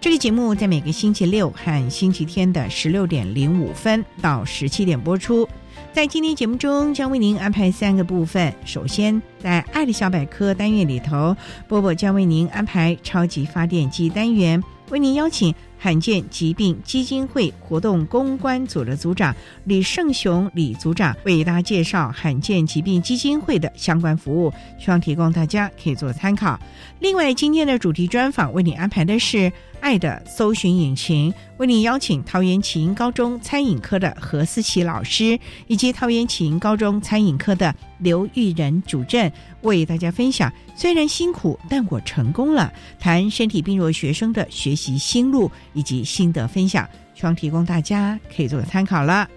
[0.00, 5.46] 这个节目在每个星期六和星期天的十六点零五分到十七点播出。
[5.92, 8.50] 在今天节目中，将为您安排三个部分。
[8.64, 11.36] 首先，在“爱的小百科”单元里头，
[11.68, 15.54] 波波将为您安排“超级发电机”单元，为您邀请。
[15.82, 19.34] 罕见疾病基金会活动公关组的组长
[19.64, 26.58] 李胜雄李组长为大家介绍罕见疾病基金会的相关服务，希望提供大家可以做参考。
[27.00, 29.52] 另外，今天的主题专访为你安排的是。
[29.80, 42.72] 爱的搜寻引擎为你邀请桃园启英高中餐饮科的何思琪老师，以及桃园启英高中餐饮科的刘玉仁主任，为大家分享虽然辛苦，但我成功了。
[42.98, 49.28] 谈身体病弱学生的学习心路以及心得分享，希望提供大家可以做个参考了。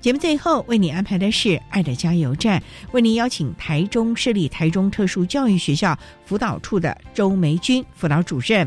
[0.00, 8.66] 节目最后为你安排的是爱的加油站，为您邀请台中设立台中特殊教育学校辅导处的周梅君辅导主任。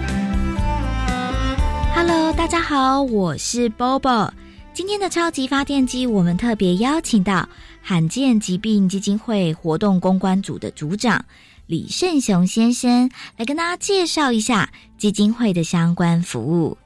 [1.93, 4.31] Hello，大家好，我是 Bobo。
[4.73, 7.47] 今天的超级发电机，我们特别邀请到
[7.81, 11.23] 罕见疾病基金会活动公关组的组长
[11.67, 16.77] 李胜雄先生，来跟大家介绍一下基金会的相关服务。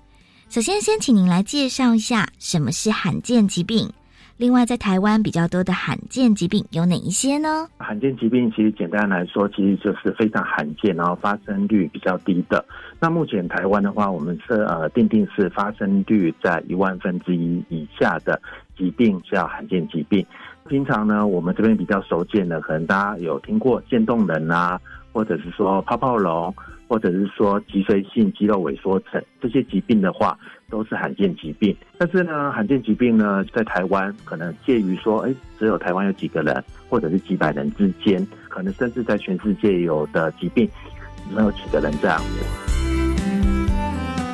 [0.50, 3.92] 首先，先请您来介绍一下什么是罕见疾病。
[4.38, 7.70] 另外，在台湾比较多的罕见疾病有哪一些呢？
[7.78, 12.66] 罕见疾病其实简单来说，其实就是非常罕见，然后发生率比较低的。
[13.00, 18.42] 那目前台湾的话，我们是呃定定是发生率在一万分之一以下的
[18.78, 20.26] 疾病叫罕见疾病。
[20.68, 24.80] 平常呢，我们这边比较熟见的，可能大家有听过渐冻人啊，
[25.12, 26.54] 或者是说泡泡龙。
[26.88, 30.38] 或者是说脊髓性肌肉萎缩症这些疾病的话，
[30.70, 31.76] 都是罕见疾病。
[31.98, 40.70] 但是呢，罕见疾病呢，在台湾可能介于说，哎，只有台湾有几个人，或者是几百人之间，可能甚至在全世界有的疾病，
[41.36, 42.22] 没有几个人这样。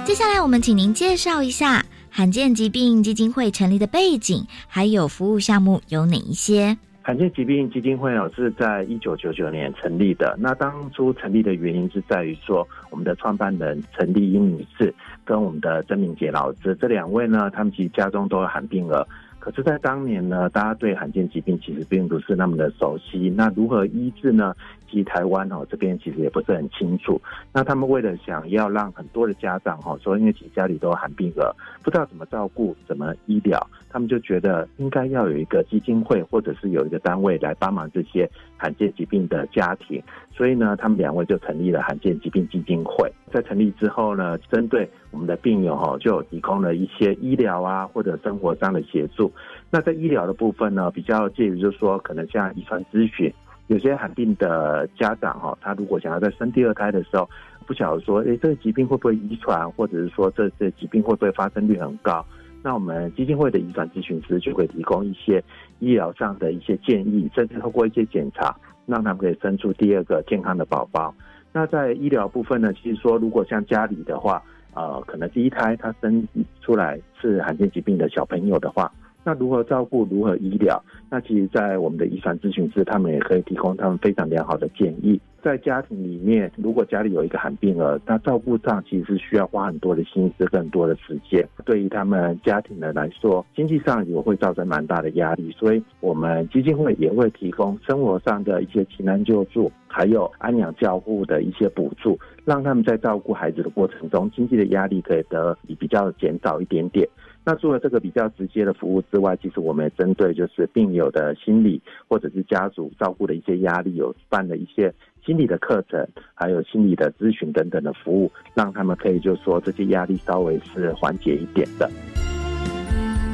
[0.03, 6.75] 接下来，我们请您介绍一下罕见疾病基金会成立的背景，还有服务项目有哪一些。
[7.03, 10.35] 罕见疾病基金会呢是在一九九九年成立的。
[10.39, 19.07] 那当初成立的原因是在于说，我们的创办人陈丽英女士跟我们的曾明杰老师这两位呢，他们其实家中都有罕病儿。
[19.41, 23.27] 可是，在当年呢，大家对罕见疾病其实并不是那么的熟悉。
[23.35, 24.55] 那如何医治呢？
[24.87, 27.19] 其实台湾哦这边其实也不是很清楚。
[27.53, 40.03] 那他们为了想要让很多的家长哈说，因为其实家里都有罕病了，不知道怎么照顾、怎么医疗，他们就觉得应该要有一个基金会，或者是有一个单位来帮忙这些罕见疾病的家庭。
[40.41, 43.07] 所以呢，他们两位就成立了罕见疾病基金会。
[43.31, 49.31] 在成立之后呢，针对我们的病友哈，就提供了一些医疗啊或者生活上的协助。
[49.69, 53.31] 那在医疗的部分呢，比较介于就是说，可能像遗传咨询，
[53.67, 57.29] 有些罕病的家长哈，他如果想要在生第二胎的时候，
[57.67, 62.25] 不晓得说，哎，这个疾病会不会遗传，或者是说这这疾病会不会发生率很高？
[62.63, 65.43] 那我们基金会的遗传咨询师就会提供一些
[65.79, 68.55] 医疗上的一些建议，甚至透过一些检查，
[68.85, 71.13] 让他们可以生出第二个健康的宝宝。
[71.53, 74.41] 那在医疗部分呢，其实说如果像家里的话，
[74.73, 76.25] 呃，可能第一胎他生
[76.61, 78.91] 出来是罕见疾病的小朋友的话。
[79.23, 80.83] 那如何照顾，如何医疗？
[81.09, 85.19] 那其实，在我们的遗传咨询师，他们也可以提供他们非常良好的建议。
[85.43, 91.47] 在家庭里面，如果家里有一个罕病儿，那照顾上其实需要花很多的心思、更多的时间。
[91.65, 95.51] 对于他们家庭的来说，经济上也会造成蛮大的压力。
[95.57, 107.07] 所以，我们基金会也会提供生活上的一些急难救助，还有安养照护的一些补助，让他们在照顾孩子的过程中，经济的压力可以得比较减少一点点。
[107.43, 114.93] 那除了这个比较直接的服务之外，其实我们也针对就是病友的心理或者是家属照顾的一些压力，有办了一些
[115.25, 121.89] 心理的课程，还有心理的咨询等等的服务，让他们可以就说这些压力稍微是缓解一点的。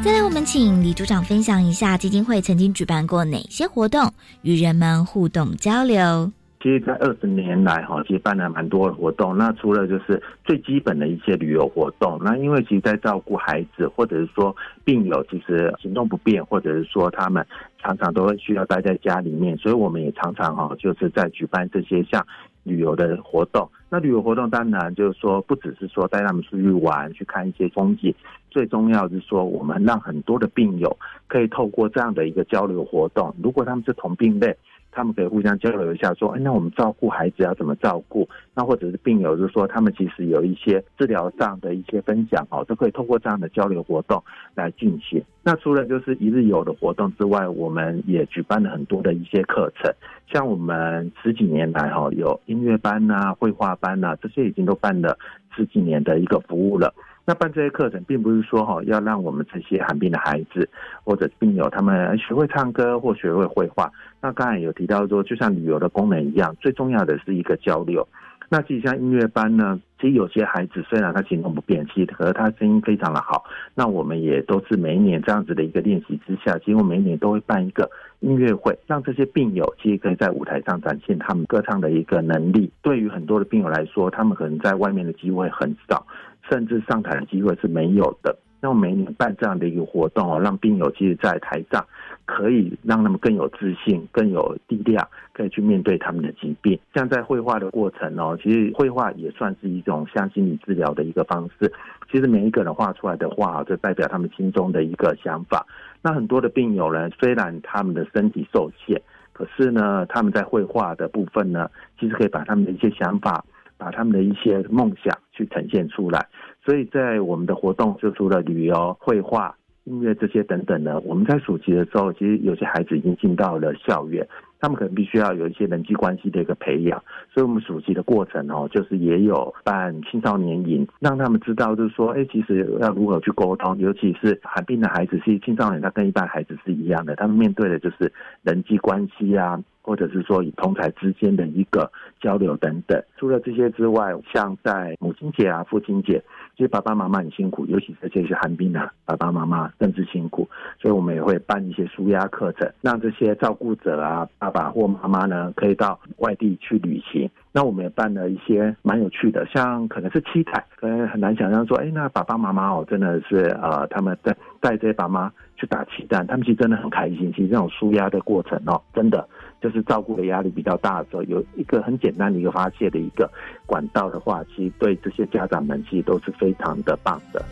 [0.03, 4.09] 再来，我们请李组长分享一下基金会曾经举办过哪些活动，
[4.41, 6.31] 与人们互动交流。
[6.59, 9.37] 其实，在二十年来，哈，其实办了蛮多的活动。
[9.37, 17.45] 那除了就是最基本的一些旅游活动，那因为其实，在照顾孩子或者是说病友，其实行动不便，或者是说他们
[17.79, 22.25] 常常都会需要待在家里面，所以我们也常常哈，就是在举办这些像
[22.63, 23.69] 旅游的活动。
[23.89, 28.13] 那旅游活动当然就是说，不只是说带他们出去玩，去看一些风景，
[28.49, 34.57] 最重要是说，我们让很多的病友可以透过这样的一个交流活动，如果他们是同病类。
[34.91, 38.27] 他们可以互相交流一下，说，哎，那我们照顾孩子要怎么照顾？
[38.55, 44.23] 那或者是病友，就是说，他们其实有一些治疗上的一些分享，哦，都可以通过这样的交流活动
[44.55, 45.23] 来进行。
[45.43, 49.93] 那除了就是一日游的活动之外，我们也举办了很多的一些课程，
[50.31, 55.17] 像我们十几年来，哈，有音乐班呐、绘画班呐，这些已经都办了
[55.55, 56.93] 十几年的一个服务了。
[57.27, 60.67] 那办这些课程，并不是说哈要让我们这些寒病的孩子
[61.03, 63.91] 或者病友他们学会唱歌或学会绘画。
[64.21, 68.07] 那刚才有提到说，就像旅游的功能一样，最重要的是一个交流。
[68.49, 73.43] 那其实像音乐班呢，其实有些孩子虽然他行动不便，其实可是他声音非常的好。
[73.75, 77.91] 那我们也都是每一年这样子的一个练习之下，几乎每一年都会办一个
[78.21, 82.71] 音乐会，让这些病友其实可以在舞台上展现他们歌唱的一个能力。
[82.81, 86.07] 对于很多的病友来说，他们可能在外面的机会很少。
[86.49, 88.37] 甚至上台的机会是没有的。
[88.59, 91.85] 那我每年办这样的一个活动哦，让病友其实，在台上
[92.25, 96.77] 可以让他们更有自信、更有力量，可以去面对他们的疾病。
[96.95, 101.71] 像在绘画的过程哦，其实绘画也算是一种像心理治疗的一个方式。
[102.11, 105.63] 其实每一个人画出来的画，就代表他们心中的一个想法。
[106.01, 108.99] 那很多的病友呢，虽然他们的身体受限，
[109.33, 113.45] 可是呢，他们在绘画的部分呢，其实可以把他们的一些想法。
[113.79, 116.25] 把他们的一些梦想去呈现出来，
[116.65, 124.27] 所以在我们的活动，就除了旅游、绘画、音乐这些等等呢，我们在暑期的时候，其实有些孩子已经进到了校园，
[124.59, 127.01] 他们可能必须要有一些人际关系的一个培养，
[127.31, 138.11] 所以我们暑期的过程哦，就是也有办青少年营，让他们知道，就是说，哎，其实要如何去沟通，尤其是寒病的孩子，是青少年，他跟一般孩子是一样的，他们面对的就是
[138.41, 139.61] 人际关系啊。
[139.87, 141.89] 或者是说以同台之间的一个
[142.19, 143.01] 交流等等。
[143.17, 146.21] 除了这些之外，像在母亲节啊、父亲节，
[146.57, 150.45] 其实爸爸妈妈很辛苦，尤其是这些寒冰的爸爸妈妈更是辛苦，
[150.77, 157.29] 所以我们也会办一些舒压课程，让这些照顾者啊、爸爸或妈妈呢，可以到外地去旅行。
[157.53, 167.31] 那我们也办了一些蛮有趣的，像可能是七彩，可能很难想象说，哎，那爸爸妈妈哦，真的是呃，他们带带这些爸妈去打气弹，他们其实真的很开心。
[167.33, 169.27] 其实这种舒压的过程哦，真的。
[169.61, 173.29] 就是照顾的压力比较大的时候，有一个很简单的一个发泄的一个
[173.65, 177.43] 管道的话，其实对这些家长们其实都是非常的棒的。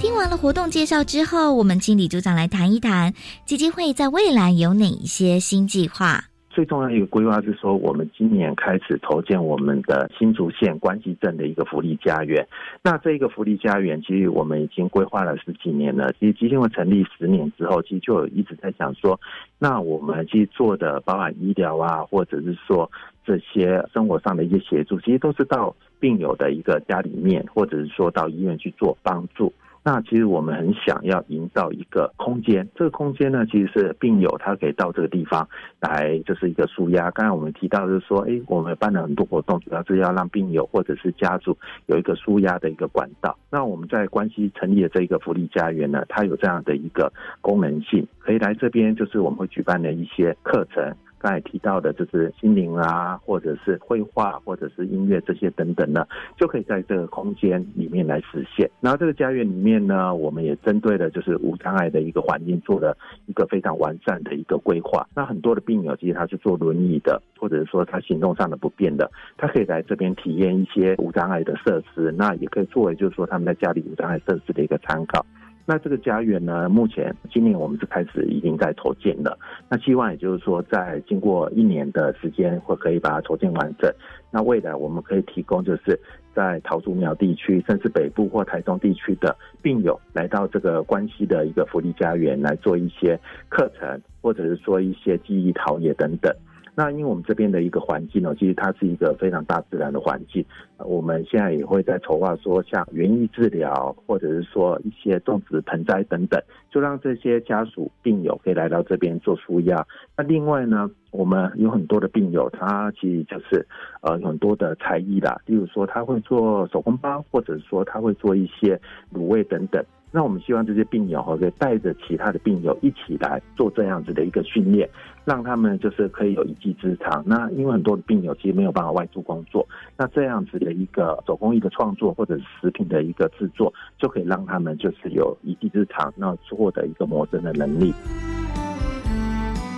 [0.00, 3.12] 听完了活动介绍之后，我们经理组长来谈一谈
[3.44, 6.24] 基金会在未来有哪一些新计划。
[6.58, 12.44] 最重要的一个规划是说，我们今年开始投建我们的新竹县关西镇的一个福利家园。
[12.82, 16.12] 那这一个福利家园，其实我们已经规划了十几年了。
[16.18, 19.20] 其实基金会成立十年之后，其实就一直在想说，
[19.56, 22.90] 那我们其实做的包含医疗啊，或者是说
[23.24, 29.52] 这些生活上的一些协助，其实都是到病友的一个家里面，或者是说到医院去做帮助。
[29.84, 35.48] 那其实我们很想要营造一个空间，这个空间呢，其实是病友他可以到这个地方
[35.80, 37.10] 来，就是一个舒压。
[37.12, 41.56] 刚才我们提到就是说，哎，我们办了很多活动，主要是要让病友或者是家属
[41.86, 43.36] 有一个舒压的一个管道。
[43.50, 50.94] 那我们在关西成立的这个福利家园呢，它有这样的一个功能性，可以来这边，就是我们会举办的一些课程。
[51.18, 56.06] 刚才提到的，就是心灵啊，或者是绘画，或者是音乐这些等等呢，
[56.36, 58.70] 就可以在这个空间里面来实现。
[58.80, 62.96] 然后这个家园里面呢，我们也针对了就是无障碍的一个环境做了
[63.26, 65.06] 一个非常完善的一个规划。
[65.14, 75.24] 那很多的病友其实他是坐轮椅的，或者是说他行动上的不便的，他可以来这边体验一些无障碍的设施，那也可以作为就是说他们在家里无障碍设施的一个参考。
[75.70, 79.38] 那这个家园呢，目前今年我们是开始已经在筹建了。
[79.68, 83.92] 那希望也就是说，在经过一年的时间，会可以把它筹建完整。
[84.30, 86.00] 那未来我们可以提供，就是
[86.34, 93.20] 在桃竹苗地区，甚至北部或台中地区的病友，来到这个关西的一个福利家园来做一些
[93.50, 96.34] 课程，或者是说一些记忆陶冶等等。
[96.78, 100.44] 那因为我们这边的一个环境呢，其实它是一个非常大自然的环境。
[100.76, 109.84] 我们现在也会在筹划说，像园艺治疗，或者是说一些种植盆栽等等，就让这些家属病友可以来到这边做舒压。
[110.16, 113.66] 那另外呢，我们有很多的病友，他其实就是
[114.02, 118.80] 呃很多的才艺啦，例如说他会做手工包，或者说他会做一些
[119.12, 119.84] 卤味等等。
[120.10, 124.88] 那我们希望这些病友可以带着其他的病友一起来做这样子的一个训练，
[125.24, 127.22] 让他们就是可以有一技之长。
[127.26, 137.92] 那因为很多的病友其实没有办法外出工作，那这样子的一个手工艺的创作或者是食品的一个制作，就可以让他们就是有一技之长，那获得一个谋生的能力。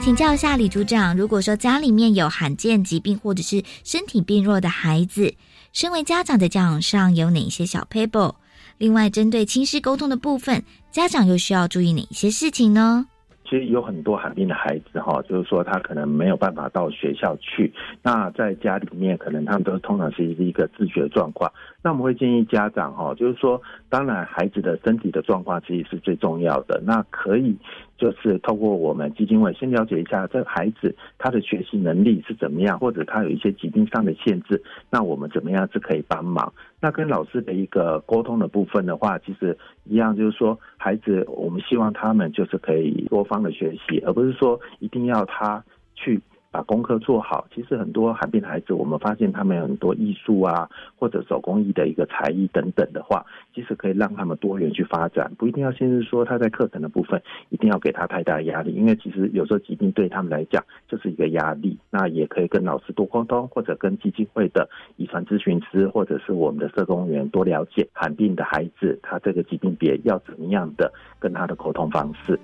[0.01, 5.35] 请教一下李组长，如果说家里面有罕见疾病或者是身体病弱的孩子，
[5.73, 8.35] 身为家长的教养上有哪些小 paper？
[8.81, 13.05] 另外，针对亲师沟通的部分，家长又需要注意哪些事情呢？
[13.45, 17.71] 其实有很多寒病的孩子哈，就是说他可能没有办法到学校去，
[18.03, 21.53] 那在家里面可能他们都通常是一个自学状况。
[21.83, 23.61] 那我们会建议家长哈，就是说，
[23.91, 27.55] 当然孩子的身体的状况其实是最重要的，那可以。
[28.01, 36.51] 就是透过我们基金会先了解一下这孩子他的学习能力是怎么样，或者他有一些疾病上的限制，那我们怎么样是可以帮忙？
[36.81, 45.63] 那跟老师的一个沟通的部分的话，其实一样，就是说孩子，我们希望他们就是可以多方的学习，而不是说一定要他
[45.95, 46.19] 去。
[46.51, 61.79] 把功课做好，其实很多罕病孩子，我们发现他们有很多艺术啊，或者手工艺的一个才艺等等的话，其实可以让他们多元去发展，不一定要限制说他在课程的部分一定要给他太大压力，因为其实有时候疾病对他们来讲就是一个压力。
[61.89, 72.39] 那也可以跟老师多沟通，或者跟基金会的遗传咨询师，或者是我们的社工员多了解罕病的孩子他这个疾病别要怎么样的跟他的沟通方式。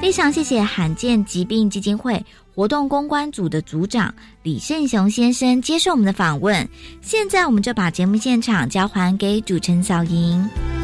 [0.00, 2.24] 非常谢谢罕见疾病基金会
[2.54, 4.14] 活动公关组的组长
[4.44, 6.66] 李胜雄先生接受我们的访问。
[7.02, 10.77] 现在我们就把节目现场交还给主持人小莹。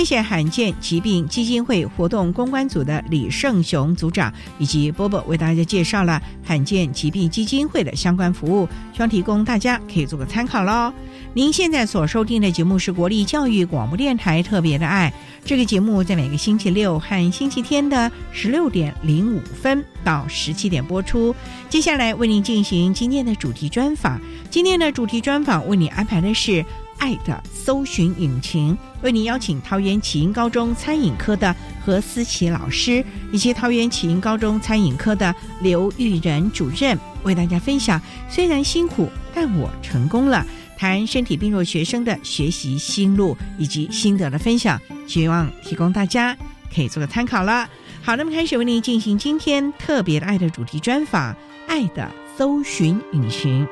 [0.00, 10.90] 谢谢罕见疾病基金会活动公关组的李胜雄组长以及波波为大家介绍了罕见疾病基金会的相关服务，希望提供大家可以做个参考喽。
[11.34, 15.12] 您现在所收听的节目是国立教育广播电台特别的爱，
[15.44, 21.36] 这个节目在每个星期六和星期天的十六点零五分到十七点播出。
[21.68, 26.64] 接下来为您进行今天的主题专访，今天的主题专访为你安排的是。
[27.00, 31.52] 爱的搜寻引擎为您邀请桃园启英高中餐饮科的
[31.84, 40.46] 何思琪老师，以及桃园启英高中餐饮科的刘玉仁主任，为大家分享虽然辛苦，但我成功了。
[40.78, 46.34] 谈身体病弱学生的学习心路以及心得的分享，希望提供大家
[46.74, 47.68] 可以做个参考了。
[48.02, 53.66] 好，那么开始为您进行今天特别的爱的主题专访，爱的搜寻引擎。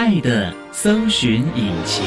[0.00, 2.02] 爱的搜寻引擎。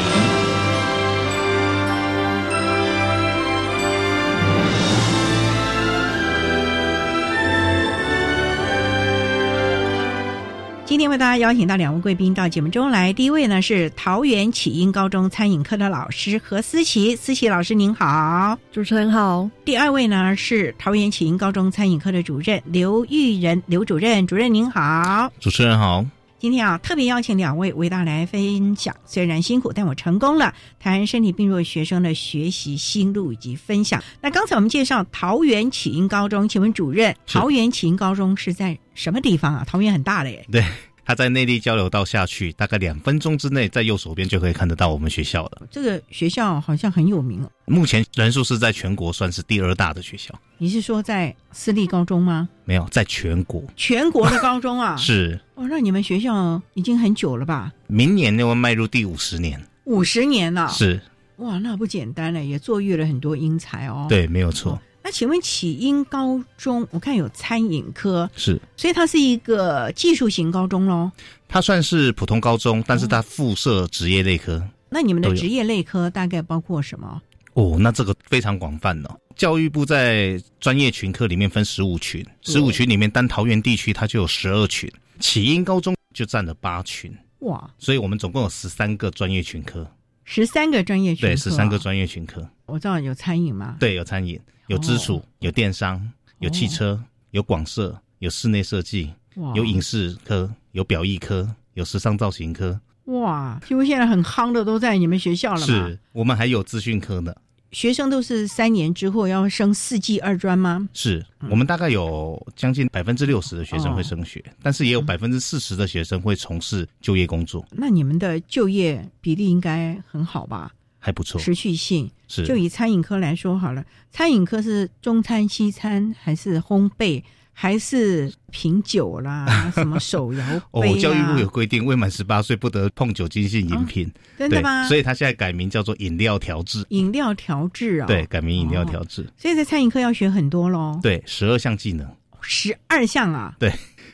[10.85, 13.13] 今天为大家邀请到两位贵宾到节目中来。
[13.13, 19.47] 第一位呢是桃园启英高中餐饮科的老师何思琪，思琪老师您好，主持人好。
[19.63, 26.03] 第二位呢是桃园启英高中餐饮科的主任刘玉仁，刘主任，主任您好，主持人好。
[26.43, 30.53] 今天啊，特别邀请两位为大家来分享，虽然辛苦，但我成功了。
[30.77, 34.03] 谈身体病弱学生的学习心路以及分享。
[34.19, 39.63] 那刚才我们介绍桃园启英高中，请问主任，桃园启英高中是在什么地方啊？
[39.65, 40.45] 桃园很大的耶。
[40.51, 40.61] 对，
[41.05, 45.63] 他在内地交流道下去，大概两分钟之内，在右手边就可以看得到我们学校了。
[45.69, 47.51] 这个学校好像很有名哦。
[47.65, 50.33] 目前人数是在全国算是第二大的学校。
[50.57, 52.47] 你是说在私立高中吗？
[52.65, 53.63] 没有，在全国。
[53.75, 54.95] 全国的高中啊？
[54.97, 55.39] 是。
[55.55, 57.71] 哦，那你们学校已经很久了吧？
[57.87, 59.61] 明年就会迈入第五十年。
[59.83, 60.69] 五十年了。
[60.69, 61.01] 是。
[61.37, 64.05] 哇，那不简单了，也坐育了很多英才哦。
[64.07, 64.79] 对，没有错。
[65.03, 71.11] 那请问启英高中，我看有餐饮科，是，所以它是一个技术型高中喽。
[71.49, 74.65] 它算是普通高中，但是它附设职业类科。
[74.89, 77.21] 那你们的职业类科大概包括什么？
[77.53, 79.19] 哦，那这个非常广泛哦。
[79.35, 87.13] 教育部在专业群科里面分十五群，十五群里面单桃园地区它就有十二群，启英高中就占了八群。
[87.39, 89.85] 哇，所以我们总共有十三个专业群科。
[90.23, 92.47] 十三个专业群科对，十三个专业群科。
[92.73, 93.77] 我知道有餐饮吗？
[93.79, 96.01] 对，有餐饮，有支础，有电商，
[96.39, 96.99] 有汽车，
[97.29, 99.13] 有广设，有室内设计，
[99.53, 102.81] 有影视科，有表艺科，有时尚造型科。
[103.03, 105.59] 哇，几乎现在很夯的都在你们学校了。
[105.59, 107.31] 是我们还有资讯科呢。
[107.73, 110.89] 学生都是三年之后要升四季二专吗？
[110.93, 117.63] 是我们大概有将近百分之六十的学生会升学，但是也有百分之四十的学生会从事就业工作。
[117.69, 120.71] 那你们的就业比例应该很好吧？
[121.05, 122.45] 还不错，持续性是。
[122.45, 127.21] 就以餐饮科来说好了，餐饮科是中餐、西餐还是烘焙？
[127.55, 129.45] 还是品酒啦，
[129.75, 134.87] 什么手摇哦，教育部有规定，未满十八岁不得碰酒精性饮品，真的吗？
[134.87, 136.83] 所以他现在改名叫做饮料调制。
[136.89, 139.29] 饮料调制啊，对，改名饮料调制。
[139.37, 140.99] 所以在餐饮课要学很多喽。
[141.03, 142.09] 对，十二项技能。
[142.41, 143.55] 十二项啊？
[143.59, 143.71] 对。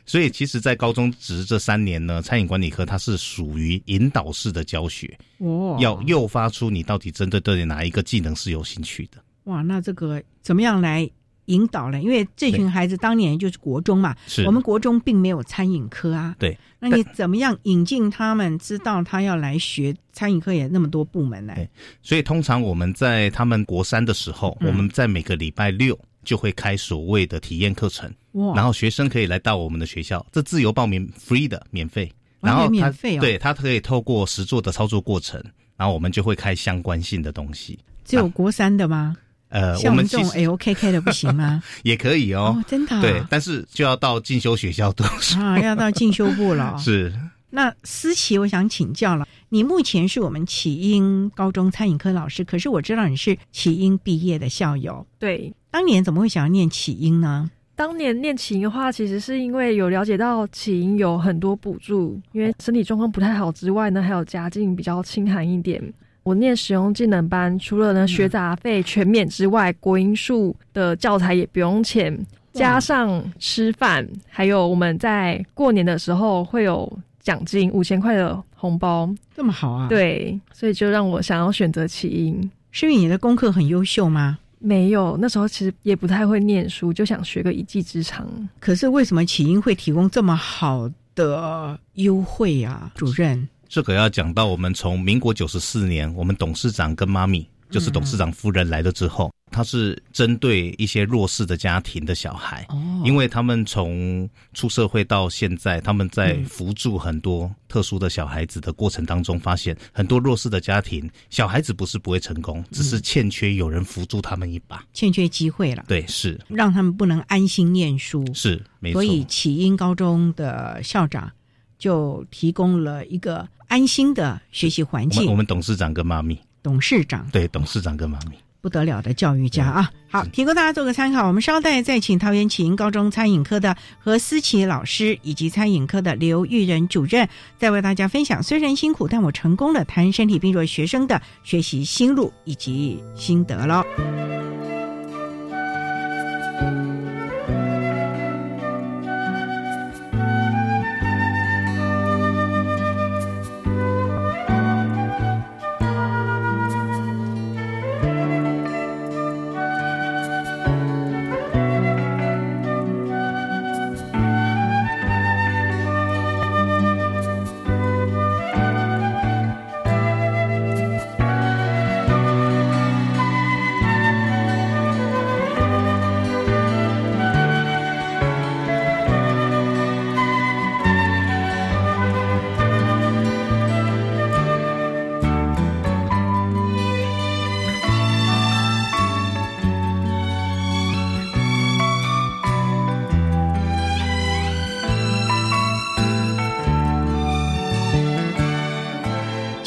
[0.10, 9.24] 所以其实，在高中职这三年呢，餐饮管理科它是属于引导式的教学，哦，要诱发出你到底针对对哪一个技能是有兴趣的。
[9.44, 11.08] 哇，那这个怎么样来？
[11.46, 16.36] 引导呢，因为这群孩子当年就是国中嘛，我们国中并没有餐饮科啊。
[16.38, 21.54] 对，那你怎么样引进他们，知道他要来学餐饮科也那么多部门呢？
[21.56, 21.68] 对，
[22.04, 25.98] 所以通常我们在他们国三的时候，我们在每个礼拜六
[26.30, 28.08] 就会开所谓的体验课程，
[28.54, 32.08] 然后学生可以来到我们的学校，这自由报名，free 的，免费，
[32.40, 35.44] 然后免费哦，对他可以透过实做的操作过程，
[35.76, 37.80] 然后我们就会开相关性的东西。
[38.06, 39.18] 只有国三的吗？
[39.48, 41.64] 呃，我们这种 LKK 的不行吗？
[41.82, 43.02] 也可以哦，真的。
[43.02, 46.78] 对，但是就要到进修学校读书啊，要到进修部了。
[46.78, 47.12] 是。
[47.50, 55.06] 那思琪，我想请教了，你目前是我们启英高中餐饮科老师，可是我知道你是启英毕业的校友。
[55.18, 57.50] 对，当年怎么会想要念启英呢？
[57.76, 65.82] 当年念启英的话，其实是因为有了解到启英有很多补助，因为身体状况不太好之外呢，还有家境比较清寒一点。
[66.24, 72.16] 我念使用技能班，除了呢学杂费全免之外，国英数的教材也不用钱，
[72.52, 76.92] 加上吃饭，还有我们在过年的时候会有
[77.30, 79.88] 奖金五千块的红包，这么好啊？
[79.88, 82.50] 对，所以就让我想要选择起因。
[82.72, 84.40] 是因为你的功课很优秀吗？
[84.58, 88.28] 没有，那时候其实也不太会念书，就想学个一技之长。
[88.60, 93.48] 可是为什么起因会提供这么好的优惠啊，主任？
[93.68, 115.86] 这个要讲到我们从民国九十四年，我们董事长跟妈咪，就是董事长夫人来了之后，他是针对一些弱势的家庭的小孩，哦，因为他们从出社会到现在，他们在扶助很多特殊的小孩子的过程当中，发现很多弱势的家庭小孩子不是不会成功，只是欠缺有人扶助他们一把，欠缺机会了。
[115.88, 119.02] 对，是让他们不能安心念书，是没错。
[119.02, 121.32] 所以启英高中的校长
[121.78, 123.48] 就提供了一个。
[123.70, 125.30] 安心的学习环境。
[125.30, 129.90] 我们董事长跟妈咪，董事长对董事长跟妈咪不得了的教育家啊！
[130.10, 131.26] 好，提供大家做个参考。
[131.26, 138.44] 我们稍待再请桃园启英高中餐饮科的何思琪老师以及餐饮科的刘玉仁主任，再为大家分享。
[138.44, 139.86] 虽然辛苦，但我成功了。
[139.86, 143.82] 谈身体病弱学生的学习心路以及心得了。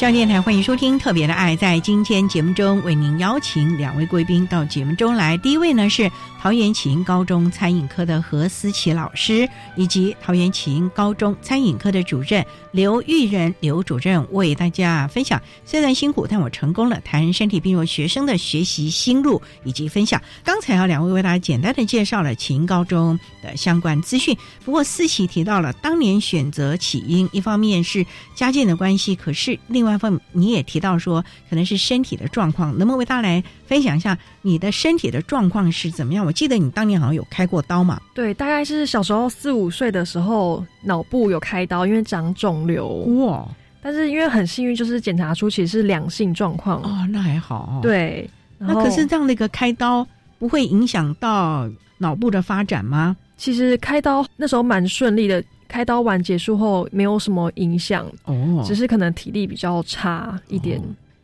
[0.03, 1.55] 中央电台欢迎收听《特别的爱》。
[1.57, 5.37] 在今天节目中，为您邀请两位贵宾到节目中来。
[5.37, 6.11] 第一位呢是
[6.43, 16.99] 桃园启英高中餐饮科的何思琪老师，以及桃园启英高中餐饮科的主任刘玉仁刘主任，为大家分享虽然辛苦，但我成功了。
[16.99, 20.21] 谈身体病弱学生的学习心路以及分享。
[20.43, 24.37] 刚才啊，两位为大家简单的介绍了启英高中的相关资讯。
[24.65, 30.19] 不过思琪提到了当年选择启英，一方面是家境的关系，可是另外一方。
[30.33, 33.41] 你也提到说，可能是身体的状况，能不能为大家来
[33.73, 36.23] 分享一下你的身体的状况是怎么样？
[36.23, 37.99] 我记得你当年好像有开过刀嘛？
[38.13, 43.47] 对，大概是小时候四五岁的时候，脑部有开刀，因为长肿瘤哇。
[43.81, 47.79] 但是因为很幸运，就是检查出其实是良性状况哦，那还好。
[47.81, 50.07] 对，那可是这样的一个开刀
[50.37, 53.17] 不会影响到脑部的发展吗？
[53.37, 55.43] 其实开刀那时候蛮顺利的。
[55.67, 60.79] 开刀完结束后没有什么影响哦，只是可能体力比较差一点。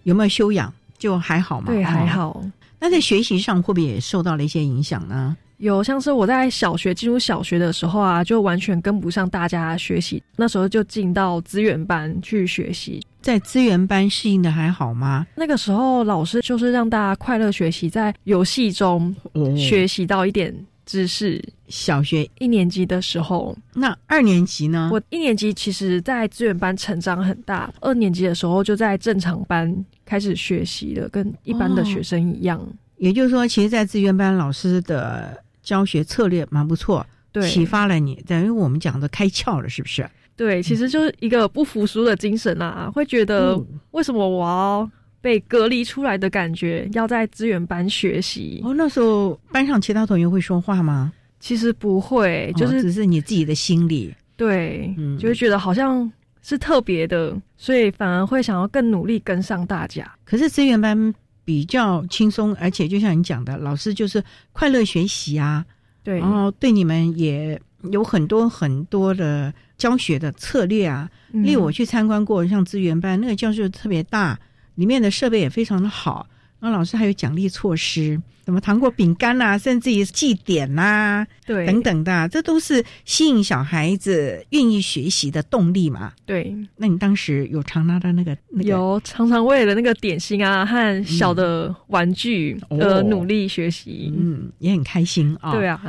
[0.06, 0.74] 有没有休养？
[1.00, 1.68] 就还好嘛？
[1.74, 2.40] 对，还好。
[2.80, 5.36] 那在学习上会不会也受到了一些影响呢？
[5.58, 10.22] 有，像是我在小学进入小学的时候啊，就完全跟不上大家学习。
[10.36, 15.26] 那时候就进到资源班去学习，在资源班适应的还好吗？
[15.36, 19.14] 那个时候老师就是让大家快乐学习，在游戏中
[19.58, 20.54] 学习到一点。
[20.86, 24.90] 知识小学一年级的时候，那二年级呢？
[24.92, 27.72] 我一年级其实，在资源班成长很大。
[27.80, 29.74] 二年级的时候，就在正常班
[30.06, 32.62] 开始学习了，跟一般的学生一样。
[32.98, 40.10] 也就是说，其实，在资源班老师的教学策略蛮不错，对，启发了你，等于我们讲的开窍了，是不是？
[40.36, 43.58] 对，其实就是一个不服输的精神啊，会觉得
[43.92, 44.92] 为什么我要？
[45.22, 48.62] 被隔离出来的感觉，要在资源班学习。
[48.64, 51.12] 哦，那时候班上其他同学会说话吗？
[51.40, 54.14] 其实不会，就是只是你自己的心理。
[54.36, 60.10] 对，就会觉得好像是特别的，所以反而会想要更努力跟上大家。
[60.24, 65.66] 可是资源班比较轻松，而且就像你讲的，老师就是快乐学习啊。
[66.04, 67.60] 对，然后对你们也
[67.92, 71.10] 有很多很多的教学的策略啊。
[71.32, 74.40] 例如我去参观过，像资源班那个教室特别大。
[74.76, 76.26] 里面的设备也非常的好，
[76.62, 78.18] 那老师还有奖励措施，
[78.50, 86.12] 什么糖果、饼干呐，甚至于祭典呐，对，等等的，这都是吸引小孩子愿意学习的动力嘛。
[86.26, 88.36] 对，那你当时有常拿到那个？
[88.64, 95.52] 有常常为了那个点心啊和小的玩具而努力学习，嗯，也很开心啊。
[95.52, 95.80] 对啊，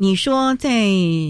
[0.00, 0.86] 你说在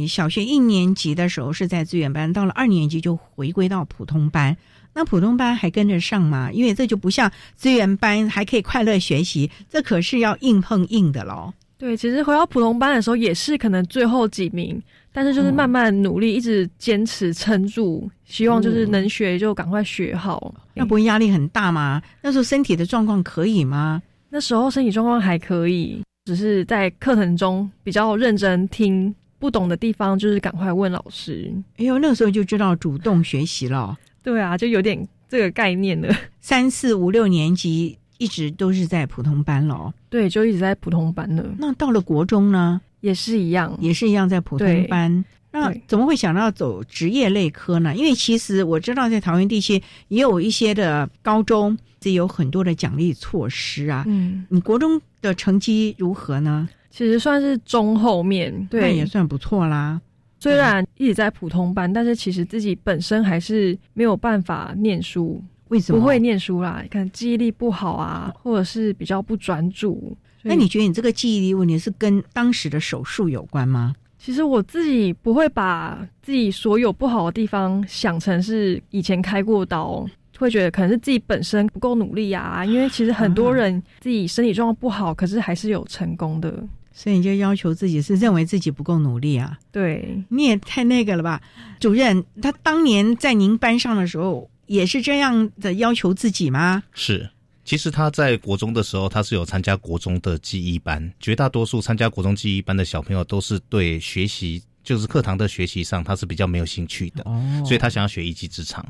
[0.07, 4.55] 小学一年级的时候是在资源班，到了二年级就回归到普通班。
[4.93, 6.51] 那普通班还跟着上吗？
[6.53, 11.51] 因为这就不像资源班还可以快乐学习，这可是要硬碰硬的喽。
[11.79, 14.79] 对，其实回到普通班的时候也是可能最后几名，
[15.13, 20.55] 但是就是慢慢努力，一直坚持撑住，希望就是能学就赶快学好。
[20.75, 22.03] 那不会压力很大吗？
[22.21, 24.03] 那时候身体的状况可以吗？
[24.29, 31.51] 那时候身体状况还可以，只是在课程中比较认真听，不懂的地方就是赶快问老师。
[31.79, 33.97] 哎呦，那个时候就知道主动学习了。
[34.23, 36.15] 对啊，就有点这个概念了。
[36.39, 41.43] 三四五六年级一直都是在普通班了，对，就一直在普通班了。
[41.57, 45.25] 那到了国中呢，也是一样，也是一样在普通班。
[45.51, 47.97] 那怎么会想到走职业类科呢？
[47.97, 54.05] 因为其实我知道在桃园地区也有一些的高中，这有很多的奖励措施啊。
[54.07, 56.69] 嗯，你国中的成绩如何呢？
[56.91, 60.01] 其实算是中后面，对，也算不错啦。
[60.41, 65.43] 虽然一直在普通班，但是其实自己本身还是没有办法念书。
[65.69, 66.83] 为什么不会念书啦？
[66.91, 70.17] 可能记忆力不好啊，或者是比较不专注。
[70.43, 73.95] 那你觉得你这个记忆力问题是跟当时的手术有关吗？
[74.19, 80.07] 其实我自己不会把自己所有不好的地方想成是以前开过刀，
[80.39, 82.65] 会觉得可能是自己本身不够努力啊。
[82.65, 86.53] 因为其实很多人自己身体状况不好，可是还是有成功的。
[86.91, 89.57] 所以你就要求自己是认为自己不够努力啊？
[89.71, 91.41] 对，你也太那个了吧，
[91.79, 92.25] 主任。
[92.43, 96.83] 他当年在您班上的时候，也是这样的要求自己吗？
[96.93, 97.31] 是，
[97.65, 101.13] 其实他在国中的时候，他是有参加国中的记忆班。
[101.21, 104.61] 绝大多数参加国中记忆班的小朋友，都是对学习。
[104.89, 107.23] 就是课堂的学习上，他是比较没有兴趣的，
[107.63, 108.83] 所以他想要学一技之长。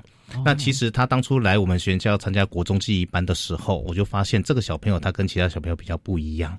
[0.45, 6.57] 那其实他当初来我们学校参加国中记忆班的时候，我就发现这个小朋友他跟其他小朋友比较不一样，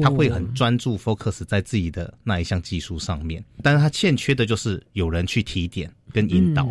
[0.00, 6.66] 他会很专注 focus 在自己的那一项技术上面，但是他欠缺的就是有人去提点跟引导。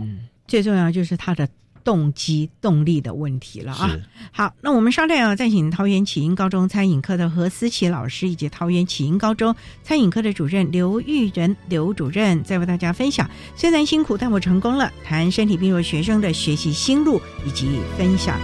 [0.47, 1.47] 最重要就是他的
[1.87, 3.95] 动机、动力的问题了啊。
[4.33, 13.29] 好，那我们稍待啊，再请桃园启英高中餐饮科的何思琪老师以及桃园启英高中餐饮科的主任刘玉仁刘主任，再为大家分享。
[13.55, 14.91] 虽然辛苦，但我成功了。
[15.05, 18.37] 谈身体病弱学生的学习心路以及分享。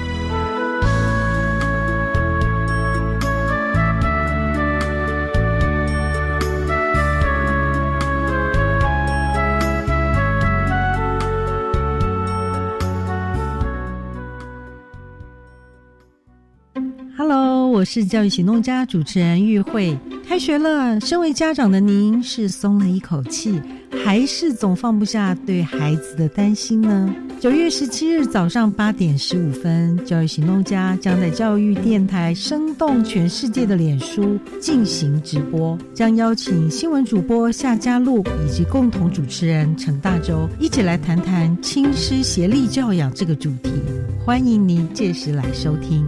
[17.83, 19.97] 我是教育行动家主持人玉慧。
[20.25, 23.61] 开学了，身为家长的您是松了一口气，
[24.05, 27.13] 还是总放不下对孩子的担心呢？
[27.41, 43.71] 九月十七日早上八点十五分，教育行动家将在教育电台生动全世界的脸书进行直播，将邀请新闻主播夏佳璐以及共同主持人陈大洲一起来谈谈亲师协力教养这个主题。
[44.25, 46.05] 欢迎您届时来收听。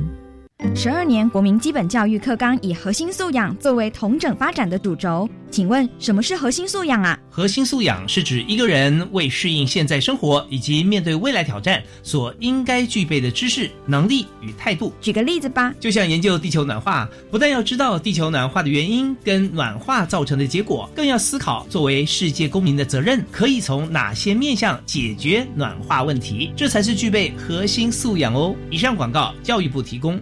[0.75, 7.17] 十二年国民基本教育课纲以核心素养作为同整发展的主轴，请问什么是核心素养啊？
[7.29, 14.93] 核心素养是指一个人为适应现在生活以及面对未来挑战所应该具备的知识、能力与态度。
[15.01, 28.55] 举个例子吧，就像研究地球暖化，不但要知道地球暖化的原因跟暖化造成的结果，更要思考作为世界公民的责任可以从哪些面向解决暖化问题，这才是具备核心素养哦。
[28.69, 30.21] 以上广告，教育部提供。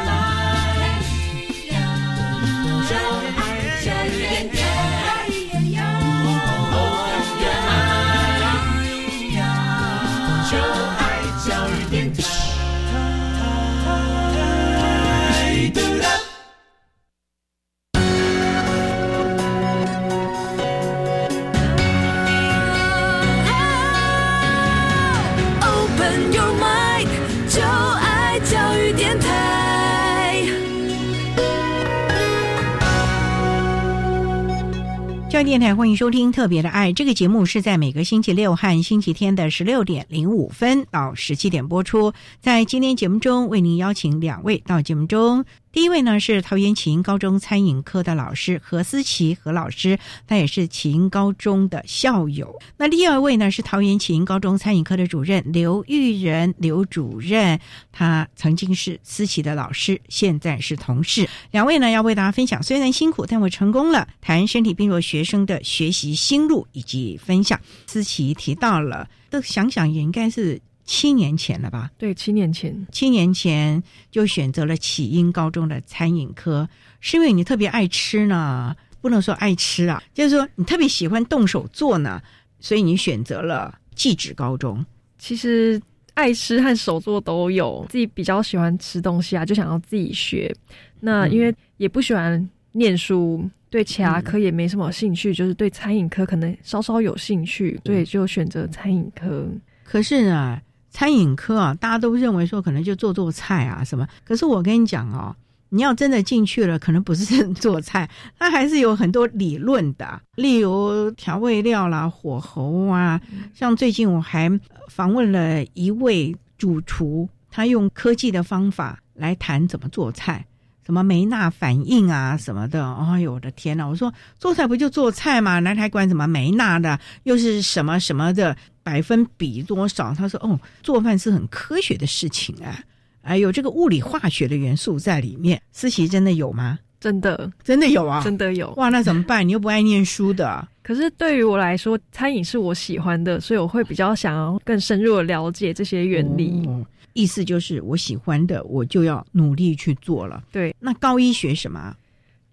[35.43, 42.13] 电台欢迎收听《特别的爱》这个节目，是在每个星期六和星期天的十六点零五分到十七点播出。
[42.39, 45.43] 在今天节目中，为您邀请两位到节目中。
[45.71, 52.59] 第一位呢是桃园启英高中餐饮科的老师何思琪何老师，他也是启英高中的校友。
[52.75, 57.57] 那第二位呢是桃园启英高中餐饮科的主任刘玉仁刘主任，
[57.91, 61.29] 他曾经是思琪的老师，现在是同事。
[61.51, 64.07] 两位呢要为大家分享，虽然辛苦，但我成功了。
[64.19, 67.57] 谈身体病弱学生的学习心路以及分享。
[67.87, 70.61] 思琪提到了，都想想也应该是。
[70.83, 71.89] 七年前了吧？
[71.97, 76.67] 对，七年前，七年前就选择了启英高中的餐饮科，
[76.99, 78.75] 是因为你特别爱吃呢？
[78.99, 82.21] 不能说爱吃啊，就是说你特别喜欢动手做呢，
[82.59, 84.85] 所以你选择了技职高中。
[85.17, 85.81] 其实
[86.13, 90.53] 爱吃和手做都有，自己比较喜欢吃东西啊，就想要自己学。
[90.99, 99.47] 那因为也不喜欢念书，对其他科也没什么兴趣，就是对餐饮科可能稍稍有兴趣，所以就选择餐饮科。
[99.83, 100.61] 可是啊。
[100.91, 105.35] 餐饮科啊，大家都认为说可能就做做菜啊什么，可是我跟你讲哦，
[105.69, 113.19] 你要真的进去了，可能不是 做菜，它还是有很多理论的，例如调味料啦、火候啊。
[113.53, 114.51] 像最近我还
[114.89, 120.45] 访问了一位主厨，他用科技的方法来谈怎么做菜，
[120.91, 122.85] 什么梅纳反应啊什么的。
[122.95, 123.87] 哎呦我的天呐！
[123.87, 125.59] 我说做菜不就做菜吗？
[125.59, 128.53] 哪还管什么梅纳的，又是什么什么的？
[128.83, 130.13] 百分比多少？
[130.13, 132.77] 他说：“哦，做饭是很科学的事情啊，
[133.21, 135.61] 哎，有这个物理化学的元素在里面。
[135.71, 136.77] 思琪真的有吗？
[136.99, 138.71] 真的，真的有啊，真的有。
[138.71, 139.47] 哇，那怎么办？
[139.47, 140.67] 你又不爱念书的。
[140.83, 146.67] 可是对于我来说，餐饮是我喜欢的，所以我会比较想要更深入的了解这些原理。
[147.13, 150.43] 意思就是我喜欢的，我就要努力去做了。
[150.51, 151.95] 对，那高一学什么？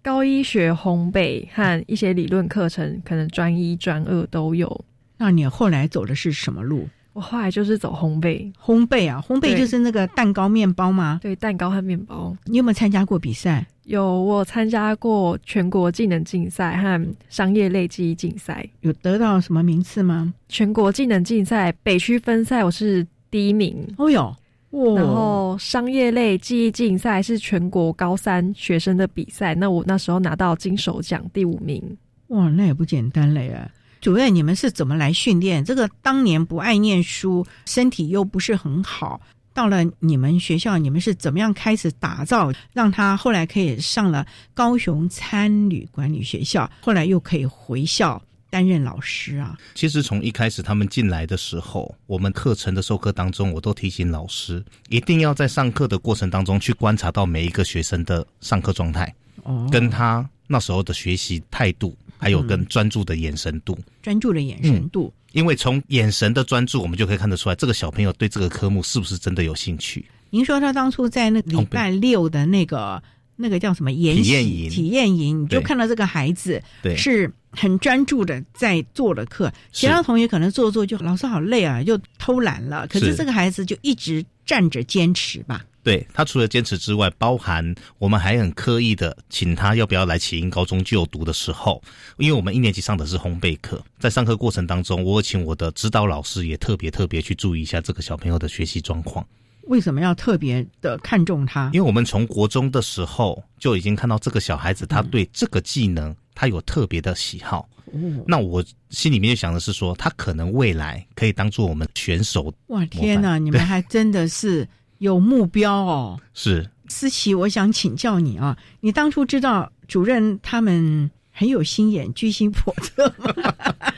[0.01, 4.85] 高一学烘焙和一些理论课程，可能专一、专二都有。”
[5.17, 6.87] 那你后来走的是什么路？
[7.11, 11.19] 我后来就是走烘焙，烘焙啊，烘焙就是那个蛋糕、面包吗？
[11.21, 12.33] 对，蛋糕和面包。
[12.45, 13.67] 你有没有参加过比赛？
[13.83, 18.65] 有，我参加过全国技能竞赛和商业类技艺竞赛。
[18.81, 20.33] 有得到什么名次吗？
[20.47, 24.37] 全国技能竞赛北区分赛我是第一名，哦哟，哇
[24.71, 31.83] 然后商业类记忆竞赛是全国高三学生的比赛，那我那时候拿到金手奖第五名。
[32.27, 33.69] 哇，那也不简单了呀。
[33.99, 35.65] 主任，你们是怎么来训练？
[35.65, 39.19] 这个当年不爱念书，身体又不是很好，
[39.53, 49.57] 到了你们学校，你们是怎么样开始打造，让他后来可以上了高雄参旅管理学校，后来又可以回校担任老师啊？
[49.75, 63.77] 其实从一开始他们进来的时候，我们课程的授课当中，我都提醒老师，一定要在上课的过程当中去观察到每一个学生的上课状态，哦跟他那时候的学习态度，还有跟专注的眼神度。
[64.01, 65.13] 专注的眼神度。
[65.33, 70.03] 因为从眼神的专注，我们就可以看得出来，这个小朋友对这个科目是不是真的有兴趣。
[70.31, 73.01] 您说他当初在那个礼拜六的那个
[73.35, 82.87] 那个叫什么研体验营体验营，你就看到这个孩子对是很专注的在做的课，其他同学可能做做就老师好累啊，又偷懒了。
[82.87, 85.65] 可是是这个孩子就一直站着坚持吧。
[85.81, 91.81] 对他除了坚持之外，包含我们还很刻意的请他要不要来启英高中就读的时候，
[92.17, 99.25] 因为我们一年级上的是烘焙课，在上课过程当中，我有请我的指导老师也特别特别去注意一下这个小朋友的学习状况，
[99.63, 101.71] 为什么要特别的看重他？
[101.73, 107.67] 因为我们从国中的时候就已经看到这个小孩子他对这个技能他有特别的喜好。
[107.91, 112.53] 哦那我心里面就想的是说，他可能未来可以当做我们选手。
[112.67, 114.65] 哇天哪，你们还真的是
[114.99, 116.17] 有目标哦。
[116.33, 123.33] 是思琪，我想请教你啊，你当初知道主任他们很有心眼、居心叵测吗？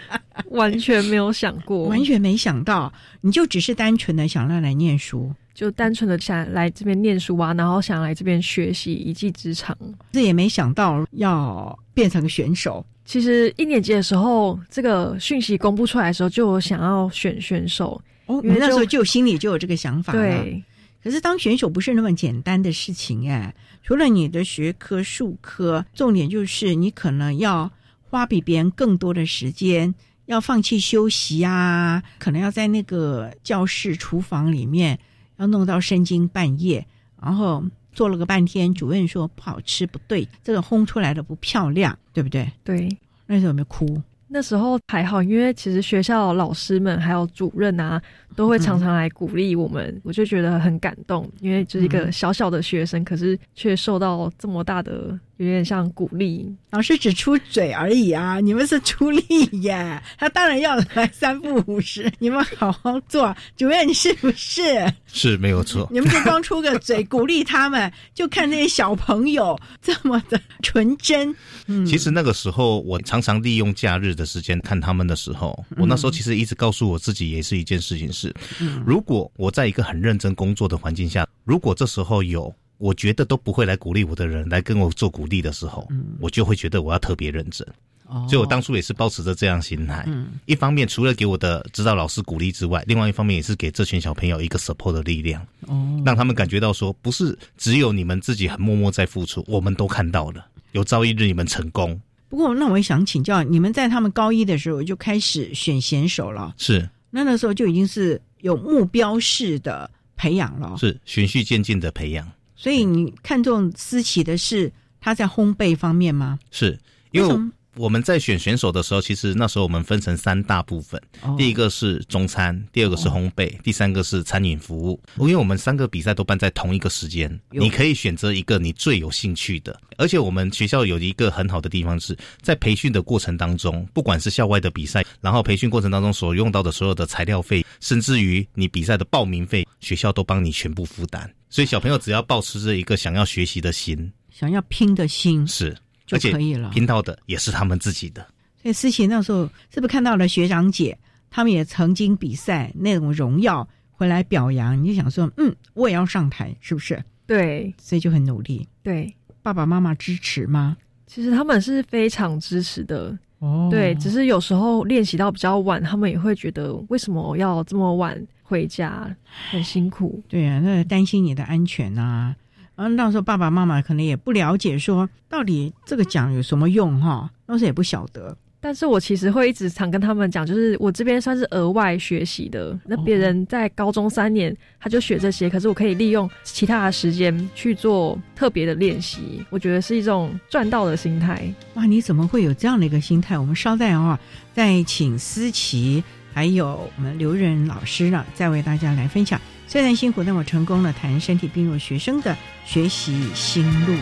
[0.49, 9.77] 完全没有想过，完全没想到，你就只是单纯的想让来念书，就单纯的想来这边念书啊，然后想来这边学习一技之长。
[10.11, 12.85] 这也没想到要变成选手。
[13.03, 18.01] 其实一年级的时候，这个讯息公布出来的时候，就想要选选手。
[18.27, 20.19] 哦，你那时候就就心里就有这个想法了。
[20.19, 20.63] 对，
[21.03, 27.69] 可是当选手不是那么简单的事情哎，除了你的学科、术科，重点就是你可能要
[28.09, 29.93] 花比别人更多的时间，
[30.27, 34.97] 要放弃休息啊，可能要在那个教室、厨房里面
[35.41, 36.85] 要弄到深更半夜，
[37.19, 42.47] 然后做了个半天，主任说不好吃，不对，这个烘出来的不漂亮，对不对？
[42.63, 42.87] 对，
[43.25, 43.99] 那时候有没有哭？
[44.27, 48.01] 那时候还好，因为其实学校老师们还有主任啊，
[48.35, 56.47] 都会常常来鼓励我们，我就觉得很感动，因为就是一个小小的学生，可是却受到这么大的，有点像鼓励。
[56.69, 59.23] 老师只出嘴而已啊，你们是出力
[59.63, 63.35] 耶，他当然要来三不五十，你们好好做。
[63.57, 64.61] 主任，你是不是？
[65.07, 65.87] 是没有错。
[65.91, 71.35] 你们就光出个嘴鼓励他们，就看那些小朋友这么的纯真。
[71.65, 85.87] 嗯，其实那个时候，我常常利用假日的时间看他们的时候，我那时候其实一直告诉我自己，也是一件事情是，嗯如果我在一个很认真工作的环境下，如果这时候有我觉得都不会来鼓励我的人来跟我做鼓励的时候，
[86.19, 87.65] 我就会觉得我要特别认真。
[88.07, 90.03] 哦所以我当初也是保持着这样心态。
[90.05, 101.97] 嗯一方面除了给我的指导老师鼓励之外，另外一方面也是给这群小朋友一个 support 的力量，哦让他们感觉到说，不是只有你们自己很默默在付出，我们都看到了，有朝一日你们成功。
[102.27, 110.75] 不过，那我也想请教，你们在他们高一的时候就开始选选手了，是那那时候就已经是有目标式的培养了。
[110.77, 112.29] 是循序渐进的培养，
[112.61, 116.37] 所以你看中思琪的是他在烘焙方面吗？
[116.51, 116.77] 是
[117.09, 117.27] 因为
[117.75, 121.35] 我们在选选手的时候，其实那时候我们分成三大部分，哦。
[121.37, 125.01] 第一个是中餐，第二个是烘焙，第三个是餐饮服务。
[125.19, 129.79] 因为我们三个比赛都办在同一个时间，你可以选择一个你最有兴趣的。
[129.97, 141.31] 而且我们学校有一个很好的地方是在培训的过程当中，不管是校外的比赛，然后培训过程当中所用到的所有的材料费，甚至于你比赛的报名费，学校都帮你全部负担。
[141.49, 145.47] 所以小朋友只要保持着一个想要学习的心，想要拼的心。
[145.47, 145.77] 是
[146.11, 146.69] 就而且可以了。
[146.69, 148.25] 拼到的也是他们自己的。
[148.61, 150.97] 所以思琪那时候是不是看到了学长姐
[151.29, 157.03] 他们也曾经比赛那种荣耀回来表扬，你就想说，嗯，我也要上台，是不是？
[157.25, 158.67] 对所以就很努力。
[158.83, 160.75] 对，爸爸妈妈支持吗？
[161.07, 163.17] 其实他们是非常支持的。
[163.39, 169.15] 哦对，只是有时候练习到比较晚，他们也会觉得为什么我要这么晚回家，
[169.49, 170.21] 很辛苦。
[170.27, 172.35] 对啊，那担心你的安全啊。
[172.75, 178.35] 然后那时候爸爸妈妈可能也不了解说到底这个奖有什么用哈，当时也不晓得。
[178.63, 182.79] 但是我其实会一直常跟他们讲，就是我这边算是额外学习的。
[182.85, 189.43] 那别人在高中三年他就学这些，可是我可以利用其他的时间去做特别的练习。
[189.49, 191.51] 我觉得是一种赚到的心态。
[191.73, 193.35] 哇，你怎么会有这样的一个心态？
[193.35, 194.19] 我们稍待啊，
[194.53, 199.41] 再请思琪还有我们刘仁老师呢，再为大家来分享。
[199.71, 200.91] 虽然辛苦，但我成功了。
[200.91, 203.95] 谈身体病弱学生的学习心路。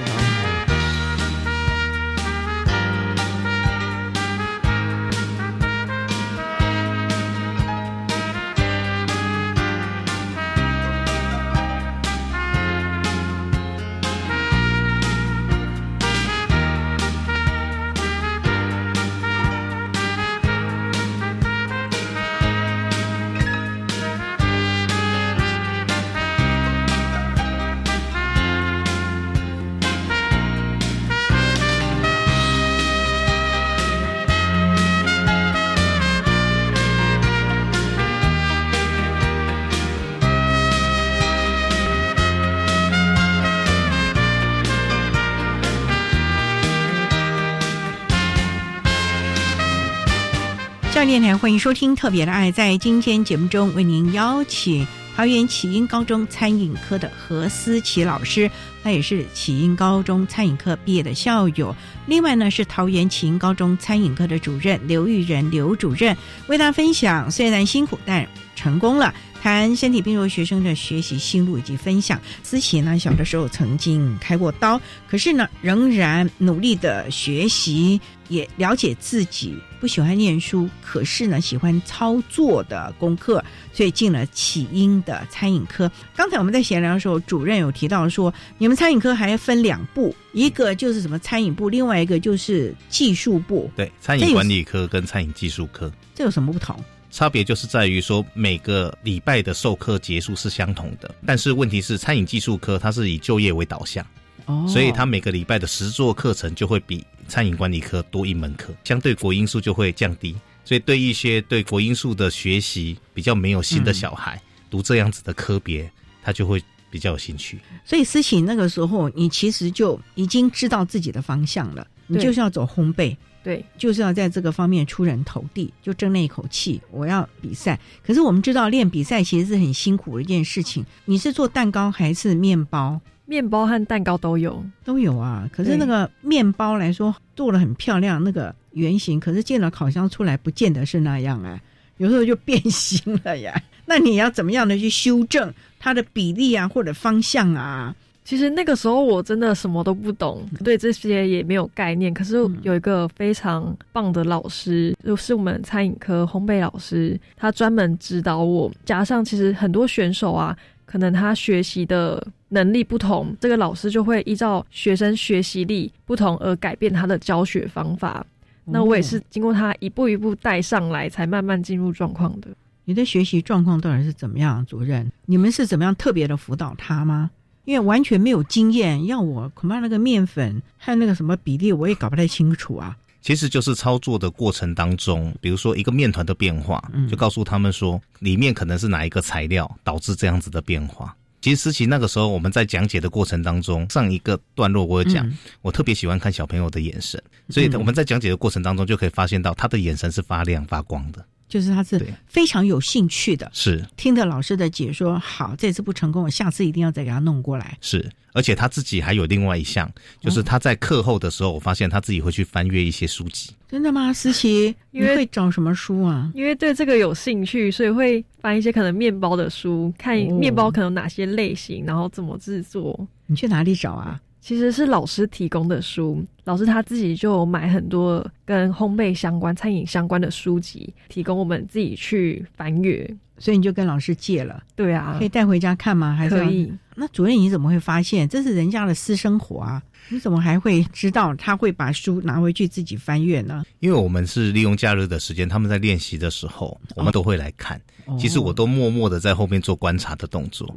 [51.41, 52.51] 欢迎收听《特别的爱》。
[52.53, 54.85] 在今天节目中，为您邀请
[55.15, 58.51] 桃园启英高中餐饮科的何思琪老师，
[58.83, 61.73] 他也是启英高中餐饮科毕业的校友。
[62.07, 66.15] 另外呢，是桃园启英高中餐饮科的主任刘玉仁刘主任，
[66.47, 69.13] 为大家分享虽然辛苦，但成功了。
[69.41, 72.19] 谈身体病弱学生的学习心路以及分享。
[72.43, 85.89] 思琪呢，小的时候曾经开过刀，可是呢，仍然努力的学习，也了解自己不喜欢念书，可是呢，喜欢操作的功课，所以进了启英的餐饮科。
[86.15, 93.71] 刚才我们在闲聊的时候，主任有提到说，你们餐饮科还分两部，一个就是什么餐饮部，另外一个就是技术部。
[93.75, 96.75] 对，餐饮管理科跟餐饮技术科，这有什么不同？
[97.11, 104.05] 差别就是在于说，每个礼拜的授课结束是相同的，但是问题是，餐饮技术科它是以就业为导向，
[104.49, 110.35] 哦，所以他每个礼拜的实作课程就会比餐饮管理科多一门课，相对国因素就会降低，
[110.65, 115.89] 所以对一些对国因素的学习比较没有心的小孩，读这样子的科别，
[116.23, 117.59] 他就会比较有兴趣。
[117.85, 123.15] 所以思琪那个时候，你其实就已经知道自己的方向了，你就是要走烘焙。
[123.41, 126.81] 对，就是要在这个方面出人头地，就争那一口气。
[126.91, 130.85] 我要比赛，可是我们知道练比赛其实是很辛苦的一件事情。
[131.05, 132.99] 你是做蛋糕还是面包？
[133.29, 135.47] 面包和蛋糕都有，都有啊。
[135.53, 141.59] 可是那个面包来说，做的很漂亮，那个圆形，可是进了烤箱出来，不见得是那样啊。
[141.97, 143.53] 有时候就变形了呀。
[143.85, 147.95] 那你要怎么样的去修正它的比例啊，或者方向啊？
[148.25, 152.11] 其实那个时候我真的什么都不懂，对这些也没有概念。
[152.11, 158.71] 可是有一个非常棒的老师，就是我们餐饮科烘焙老师，他专门指导我。
[158.85, 160.55] 加上其实很多选手啊，
[160.89, 168.25] 可能他学习的能力不同，这个老师就会依照学生学习力不同而改变他的教学方法。
[168.65, 172.47] 那我也是经过他一步一步带上来，才慢慢进入状况的。
[172.85, 175.11] 你的学习状况到底是怎么样，主任？
[175.27, 177.29] 你们是怎么样特别的辅导他吗？
[177.65, 182.97] 因为完全没有经验，要我恐怕那个面粉和那个什么比例，我也搞不太清楚啊。
[183.21, 191.15] 其实就是操作的过程当中，比如说一个面团的变化，就告诉他们说里面可能是哪一个材料导致这样子的变化。
[191.41, 195.29] 其实思琪那个时候我们在讲解的过程当中，上一个段落我有讲，
[195.61, 201.25] 我特别喜欢看小朋友的眼神，所以我们在讲解的过程当中就可以发现到他的眼神是发亮发光的。
[201.49, 207.77] 就是他是非常有兴趣的，是听着老师的解说，好，这次不成功，我下次一定要再给他弄过来。
[207.81, 209.91] 是，而且他自己还有另外一项，
[210.21, 213.49] 就是他在课后的时候，我发现他自己会去翻阅一些书籍。
[213.67, 214.75] 真的吗，思琪？
[214.91, 216.31] 你会找什么书啊？
[216.35, 223.07] 因为对这个有兴趣，所以会翻一些可能面包的书，看面包可能哪些类型，然后怎么制作。
[223.25, 224.19] 你去哪里找啊？
[224.49, 233.07] 其实是老师提供的书，老师他自己就买很多跟烘焙相关、餐饮相关的书籍，提供我们自己去翻阅。
[233.39, 236.13] 所以你就跟老师借了，对啊，可以带回家看吗？
[236.13, 236.71] 还可以。
[236.95, 239.81] 那主任你怎么会发现这是人家的私生活啊？
[240.09, 243.63] 你怎么还会知道他会把书拿回去自己翻阅呢？
[243.79, 247.79] 因为我们是利用假日的时间，他们在练习的时候，我们都会来看。
[248.17, 250.67] 其实我都默默的在后面做观察的动作。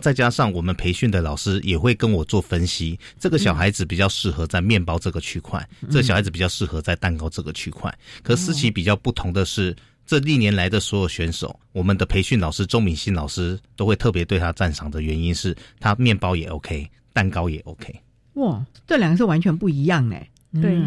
[0.00, 7.92] 再加上我们培训的老师也会跟我做分析，这个小孩子比较适合在面包这个区块，这个小孩子比较适合在蛋糕这个区块。
[8.22, 9.74] 可思琪比较不同的是。
[10.12, 17.98] 这历年来的所有选手，我们的培训老师周敏欣老师都会特别对他赞赏的原因是他面包也 OK，蛋糕也 OK。
[18.34, 20.14] 哇，这两个是完全不一样呢。
[20.60, 20.78] 对，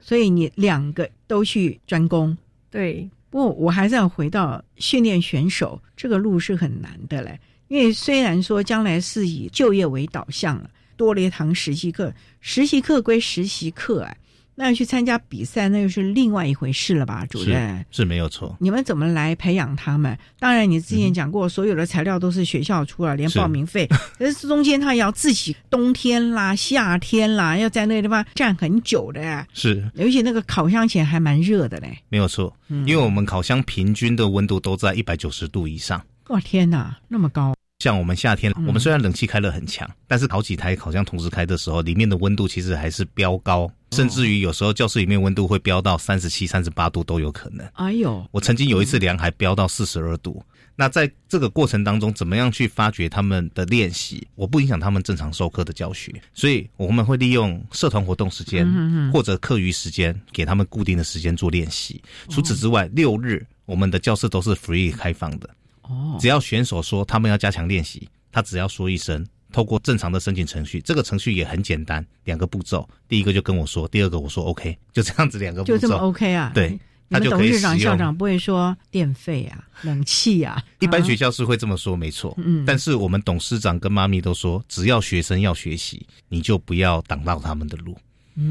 [0.00, 2.38] 所以你两个都去专攻。
[2.70, 14.16] 对，不过我还是要回到训练选手这个路是很难的嘞，因为虽然说将来是以就业为导向了，多了一堂实习课，实习课归实习课哎。
[14.60, 17.78] 那要去参加比赛，那又是另外一回事了吧，主任？
[17.90, 18.54] 是是没有错。
[18.60, 20.14] 你们怎么来培养他们？
[20.38, 23.88] 当然，你之前讲过，所有的材料都是学校出了，连报名费。
[24.18, 29.46] 可是中间他也要自己冬天啦、夏天啦，要在那个地方站很久的。
[29.54, 31.96] 是，尤其那个烤箱前还蛮热的嘞。
[32.10, 36.04] 没有错，因为我们烤箱平均的温度都在一百九十度以上。
[36.28, 37.54] 哇天哪，那么高！
[37.80, 47.66] 像我们夏天，我们虽然冷气开得很强，但是好几台烤箱同时开的时候，里面的温度其实还是飙高，甚至于有时候教室里面温度会飙到三十七、三十八度都有可能。
[47.72, 50.44] 哎呦，我曾经有一次量还飙到四十二度。
[50.76, 54.26] 那在这个过程当中，怎么样去发掘他们的练习？
[54.34, 58.66] 我不影响他们正常授课的教学，所以我们会利用社团活动时间
[59.10, 62.02] 或者课余时间，给他们固定的时间做练习。
[62.28, 65.48] 除此之外，六日我们的教室都是 free 开放的。
[65.90, 76.52] 哦，只要选手说他们要加强练习，他只要说一声，透过正常的申请程序，这个程序也很简单，两个步骤，第一个就跟我说，第二个我说 OK， 就这样子两个步骤，就这么 OK 啊？
[76.54, 76.78] 对，
[77.10, 82.32] 他就可以董事长、校长不会说电费啊、冷气啊，一般学校是会这么说，没错。
[82.38, 87.98] 嗯，但是我们董事长跟妈咪都说，只要学生要学习，你就不要挡到他们的路。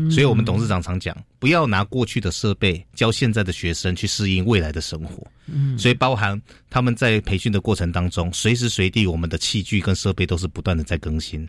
[0.10, 5.26] 所以，我们董事长常讲，不要拿过去的设备教现在的学生去适应未来的生活。
[5.48, 11.48] 嗯，所以包含他们在培训的过程当中，随时随地我们的器具跟设备都是不断的在更新。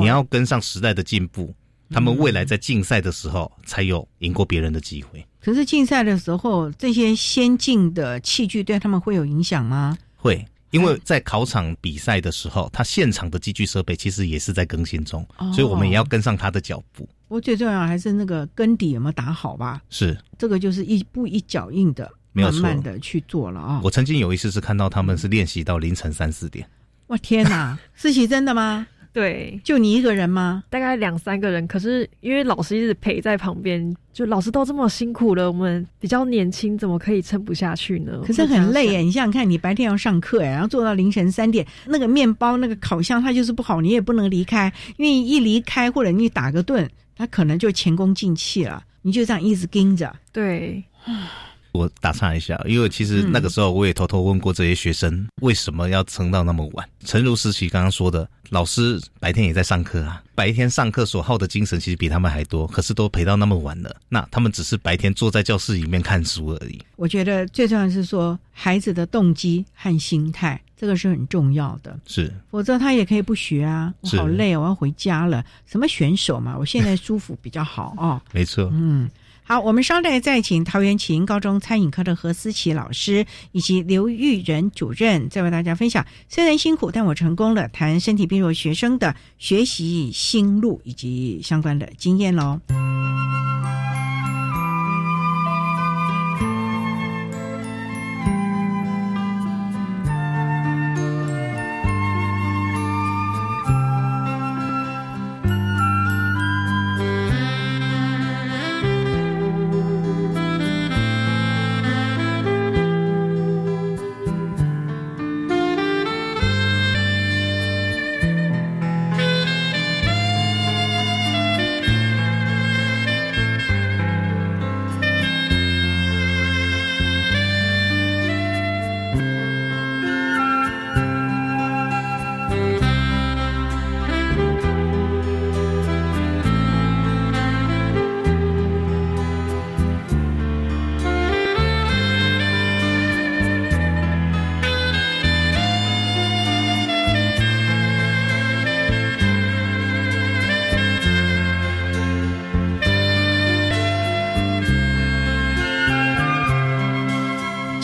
[0.00, 1.54] 你要跟上时代的进步，
[1.90, 5.24] 他们未来在竞赛的时候才有赢过别人的机会。
[5.40, 9.96] 可是竞赛的时候，这些先进的器具对他们会有影响吗？
[10.16, 10.44] 会。
[10.72, 17.08] 因为在考场比赛的时候，他现场的机具设备其实也是在更新中，所以我们也要跟上他的脚步。
[17.28, 19.82] 我最重要还是那个根底有没有打好吧？
[19.90, 23.80] 是，这个就是一步一脚印的，慢慢的去做了啊。
[23.82, 26.66] 我曾经有一次是看到他们是练习到凌晨三四点。
[27.08, 28.86] 哇天哪， 思琪真的吗？
[29.12, 30.62] 对，就你一个人吗？
[30.68, 38.20] 大概两三个人，可是因为老师一直陪在旁边，就老师都这么辛苦了，我们比较年轻，怎么可以撑不下去呢？
[38.26, 46.86] 可是很累耶，你想想看，你白天要上课哎，然后做到凌晨三点，那个面包那个烤箱它就是不好，你也不能离开，因为一离开或者你打个盹，
[47.16, 50.14] 它可能就前功尽弃了，你就这样一直盯着。
[50.32, 50.84] 对。
[51.76, 56.88] 我打岔一下，因为其实那个时候我也偷偷问过这些学生，为什么要撑到那么晚？
[57.04, 66.80] 诚如实习刚刚说的，老师白天也在上课啊，白天上课所耗的精神其实比他们还多，可是都陪到那么晚了，那他们只是白天坐在教室里面看书而已。
[66.96, 71.98] 我觉得最重要是说孩子的动机和心态，这个是很重要的。
[72.06, 75.44] 是，否则他也可以不学啊，我好累，我要回家了。
[75.66, 78.20] 什么选手嘛，我现在舒服比较好哦。
[78.32, 79.08] 没错，嗯。
[79.48, 86.04] 好，我们稍待再请桃园琴高中餐饮科的何思琪老师以及刘玉仁主任，再为大家分享。
[86.28, 87.68] 虽然辛苦，但我成功了。
[87.68, 92.60] 谈身体病弱学生的学习心路以及相关的经验喽。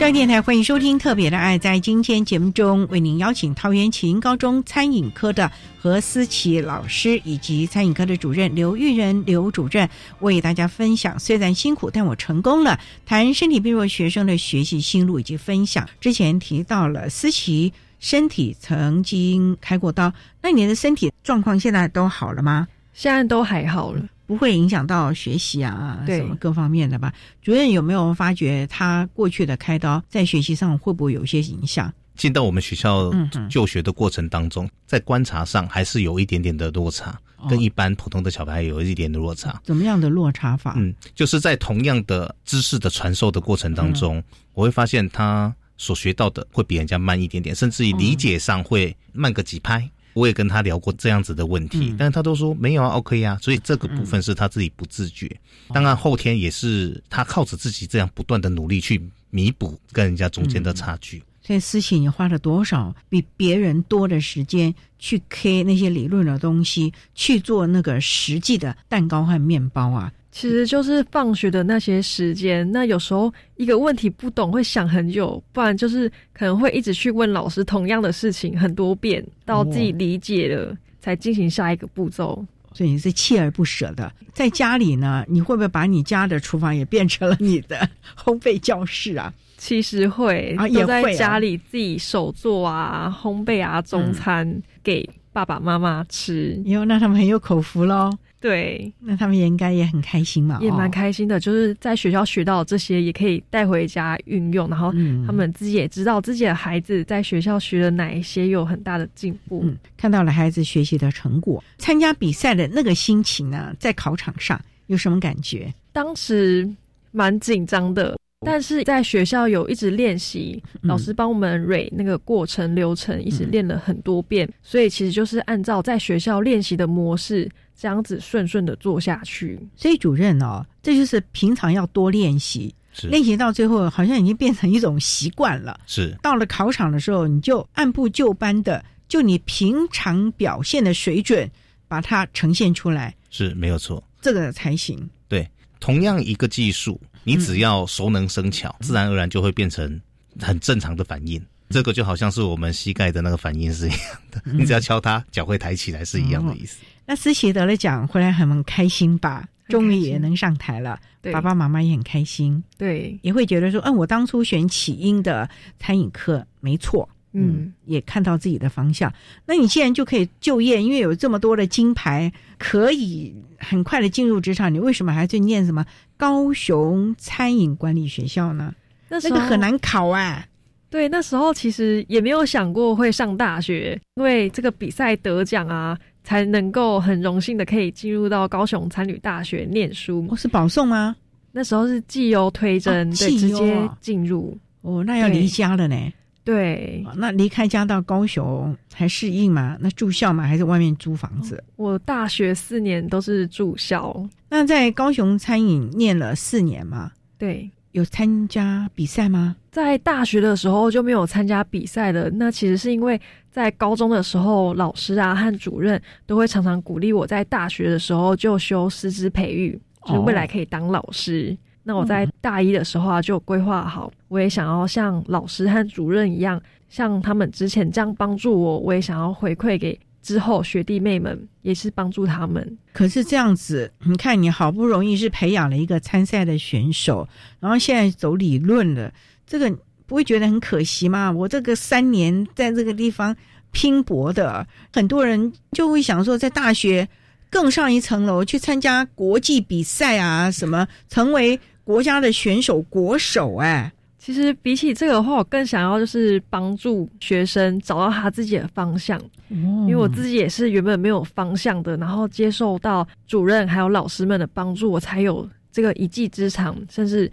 [0.03, 1.57] 教育电台欢迎收听《特别的爱》。
[1.62, 5.48] 在今天节目中，为您邀请桃园启英高中餐饮科的
[5.78, 9.88] 何思琪老师以及餐饮科的主任刘玉仁刘主任，
[10.18, 11.16] 为大家分享。
[11.20, 12.80] 虽然辛苦，但我成功了。
[13.07, 15.88] 谈身体病弱学生的学习心路以及分享。
[16.00, 22.66] 之前提到了思琪身体曾经开过刀，那你的身体状况现在都好了吗？
[22.92, 24.03] 现在都还好了。
[24.33, 27.12] 不会影响到学习啊，什么各方面的吧？
[27.43, 31.93] 主任有没有发觉他过去的开刀在学习上会不会有一些影响？
[32.16, 33.12] 进到我们学校
[33.51, 37.14] 就学的过程当中，在观察上还是有一点点的落差，
[37.47, 39.61] 跟一般普通的小孩有一点的落差。
[39.62, 40.72] 怎么样的落差法？
[40.78, 44.22] 嗯，就是在同样的知识的传授的过程当中，
[44.55, 49.91] 我会发现他所学到的会比人家慢一点点，甚至于理解上会慢个几拍。
[50.14, 55.30] 我也跟他聊过这样子的问题，但是他都说没有啊，OK 啊，所以这个部分是他自己不自觉。
[55.72, 59.00] 当然后天也是他靠着自己这样不断的努力去
[59.30, 61.22] 弥补跟人家中间的差距。
[61.44, 70.12] 所以思琪，你花了多少比别人多的时间去 K 那些理论的东西，去做那个实际的蛋糕和面包啊？
[70.33, 82.43] 其实就是放学的那些时间，那有时候一个问题不懂会想很久，不然就是可能会一直去问老师同样的事情很多遍，到自己理解了才进行下一个步骤。
[82.72, 84.11] 所以你是锲而不舍的。
[84.33, 89.30] 在家里呢，你会不会把你家的厨房也变成了你的烘焙教室啊？
[89.59, 98.11] 其实会啊，也在家里自己手做啊，烘焙啊，中餐给爸爸妈妈吃，哟，那他们很有口福喽。
[98.43, 101.38] 对，那他们也应该也很开心嘛，也蛮开心的。
[101.38, 104.68] 就是在学校学到这些，也可以带回家运用。
[104.68, 104.90] 然后
[105.24, 109.61] 他们自己也知道自己的孩子在学校学了哪一些，有很大的进步。
[109.62, 115.72] 嗯，看到了孩子学习的成果，参加比赛的那个心情呢，在考场上有什么感觉？
[115.93, 116.68] 当时
[117.12, 118.18] 蛮紧张的。
[118.45, 129.59] 但是在学校有一直练习，老师帮我们蕊那个过程流程，一直练了很多遍，所以其实就是按照在学校练习的模式，这样子顺顺的做下去。
[129.76, 132.74] 所以主任哦，这就是平常要多练习，
[133.05, 135.80] 练习到最后好像已经变成一种习惯了。
[135.86, 141.49] 是到了考场的时候，你就按部就班的，就你平常表现的水准，
[141.86, 145.09] 把它呈现出来，是没有错，这个才行。
[145.28, 147.01] 对，同样一个技术。
[147.24, 150.00] 你只要熟能生巧，自然而然就会变成
[150.40, 151.40] 很正常的反应。
[151.70, 154.00] 这个就好像是我们膝盖的那个反应是一样
[154.30, 156.80] 的，你只要敲它，脚会抬起来是一样的意思。
[157.06, 159.48] 那思琪得了奖回来很开心吧？
[159.68, 161.00] 终于也能上台了，
[161.32, 165.48] 爸爸妈妈也很开心，对，也会觉得说，嗯，我当初选起因的
[165.78, 167.08] 餐饮课没错。
[167.34, 169.10] 嗯，也看到自己的方向。
[169.46, 175.82] 那你既然就可以就业，因为有这么多的金牌，可以很快的进入职场，你为什么还去念什么
[176.22, 178.72] 高雄餐饮管理学校呢？
[179.08, 180.46] 那个很难考啊。
[180.88, 190.24] 对，那时候其实也没有想过会上大学，因为这个比赛得奖啊，才能够很荣幸的可以进入到高雄餐旅大学念书。
[190.30, 191.16] 哦，是保送吗？
[191.50, 194.56] 那时候是绩优推甄，对，直接进入。
[194.82, 195.96] 哦，那要离家了呢。
[196.45, 199.76] 对，那离开家到高雄还适应吗？
[199.80, 201.62] 那住校吗，还是外面租房子？
[201.76, 204.28] 我大学四年都是住校。
[204.49, 207.12] 那在高雄餐饮念了四年吗？
[207.38, 209.55] 对，有参加比赛吗？
[209.70, 212.28] 在大学的时候就没有参加比赛的。
[212.30, 213.20] 那其实是因为
[213.51, 221.57] 在高中的时候，老师啊和主任都会常常鼓励我在大学的时候就修师资培育，就未来可以当老师。
[221.85, 232.78] 那我在大一的时候啊，就规划好，我也想要像老师和主任一样，像他们之前这样帮助我，我也想要回馈给之后学弟妹们，也是帮助他们。
[232.93, 237.26] 可是这样子，你看你好不容易是培养了一个参赛的选手，
[237.59, 239.12] 然后现在走理论了，
[239.45, 239.68] 这个
[240.07, 241.33] 不会觉得很可惜吗？
[241.33, 243.35] 我这个三年在这个地方
[243.72, 247.09] 拼搏的，很多人就会想说，在大学
[247.51, 251.59] 更上一层楼去参加国际比赛啊，什么成为。
[251.85, 259.20] 国家的选手国手哎，其实比起这个的话，我更想要就是帮助学生找到他自己的方向。
[259.51, 267.30] 因为我自己也是原本没有方向的，然后接受到主任还有老师们的帮助，我才有这个一技之长，甚至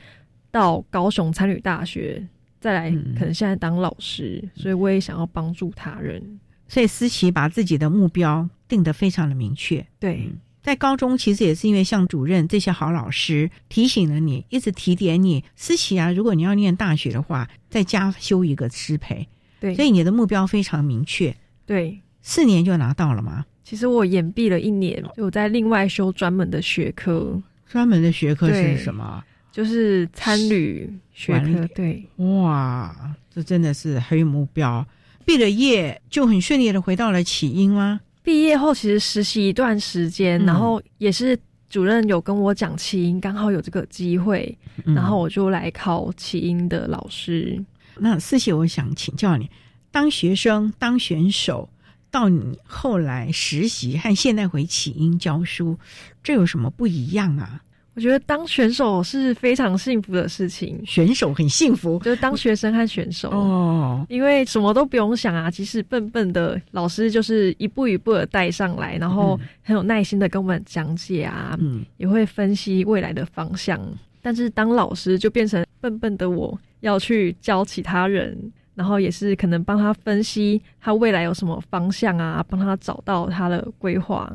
[0.51, 2.21] 到高雄参与大学，
[2.59, 6.21] 再来可能现在当老师，所以我也想要帮助他人。
[6.67, 10.29] 所以思琪把自己的目标定得非常的明确，对。
[10.61, 15.43] 在高中，其实也是因为像主任这些好老师提醒了你，一直提点你。
[15.55, 19.27] 思琪啊，如果你要念大学的话，再加修一个师培。
[19.59, 21.35] 对，所以你的目标非常明确。
[21.65, 23.45] 对，四年就拿到了吗？
[23.63, 27.41] 其实我延毕了一年，我在另外修专门的学科。
[27.65, 29.23] 专门的学科是什么？
[29.51, 31.67] 就是参旅学科。
[31.75, 34.85] 对，哇，这真的是很有目标。
[35.25, 37.99] 毕了业就很顺利的回到了启英吗？
[38.29, 41.35] 毕业后其实实习一段时间，然后也是
[41.67, 44.55] 主任有跟我讲起因，刚好有这个机会，
[44.85, 47.59] 然后我就来考起因的老师。
[47.97, 49.49] 那思琪，我想请教你，
[49.89, 51.67] 当学生、当选手，
[52.11, 55.79] 到你后来实习和现在回起因教书，
[56.21, 57.63] 这有什么不一样啊？
[57.99, 63.29] 我我觉得当选手是非常幸福的事情，选手很幸福，就是当学生和选手。
[63.29, 73.77] 哦，因为什么都不用想啊，即使笨笨的老师就是一步一步的带上来，然后很有耐心的跟我们讲解啊，嗯，也会分析未来的方向。
[74.21, 78.37] 但是当老师就变成笨笨的我要去教其他人，
[78.75, 84.33] 然后也是可能帮他分析他未来有什么方向啊，帮他找到他的规划。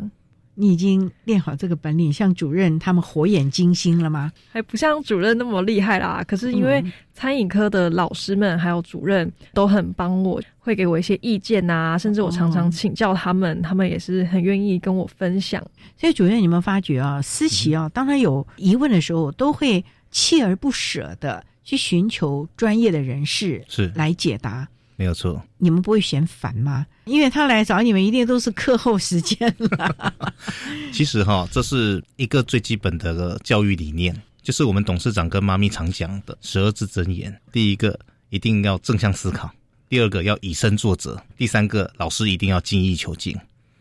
[0.56, 4.32] 你已经练好这个本领，像主任他们火眼金睛了吗？
[4.52, 6.24] 还不像主任那么厉害啦。
[6.26, 15.62] 可是因为餐饮科的老师们还有主任都很帮我，会给我一些意见啊，甚至我常常请教他们，他们也是很愿意跟我分享。
[15.96, 24.68] 所以主任，你们发觉啊，思琪啊，当他有疑问的时候，都会锲而不舍的去寻求专业的人士是来解答。
[24.96, 26.86] 没有错，你们不会嫌烦吗？
[27.04, 30.32] 因为他来找你们，一定都是课后时间了。
[30.92, 37.36] 其实哈，这是一个最基本的教育理念，就是我们董事长跟妈咪常讲的十二字真言。
[37.50, 37.98] 第一个，
[38.30, 39.48] 一定要正向思考；
[39.88, 43.36] 第二个，要以身作则；第三个，老师一定要精益求精。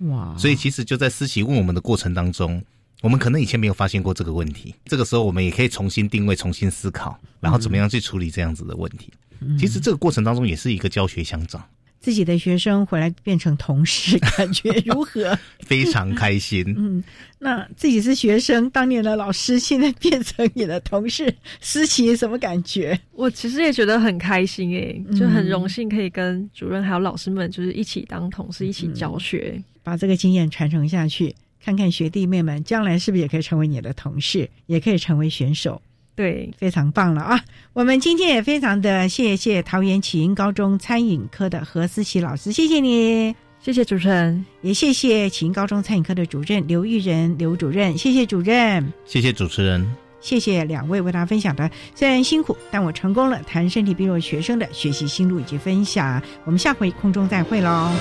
[0.09, 0.35] 哇！
[0.37, 2.61] 所以其实就在思琪问我们的过程当中，
[3.01, 4.73] 我们可能以前没有发现过这个问题。
[4.85, 9.13] 这个时候，我们也可以重新定位、重新思考，然后怎么样去处理这样子的问题。
[9.57, 11.63] 其实这个过程当中也是一个教学相长，
[11.99, 15.37] 自己的学生回来变成同事，感觉如何？
[15.65, 16.63] 非常开心。
[16.77, 17.03] 嗯，
[17.39, 22.99] 那自己是学生，当年的老师，现在变成你的同事，思琪什么感觉？
[23.13, 35.81] 我其实也觉得很开心诶，就很荣幸可以跟主任还有老师们，就是一起当同事，一起教学，把这个经验传承下去，看看学弟妹们将来是不是也可以成为你的同事，也可以成为选手。
[36.15, 37.43] 对，非常棒了啊！
[37.73, 49.83] 我们今天也非常的谢谢桃园启英高中餐饮科的何思琪老师，谢谢你，谢谢主持人，也谢谢启英高中餐饮科的主任刘玉仁刘主任，谢谢主任，谢谢主持人，
[50.21, 57.91] 谢谢两位为大家分享的，虽然辛苦，但我成功了谈身体病弱学生的学习心路以及分享，我们下回空中再会喽。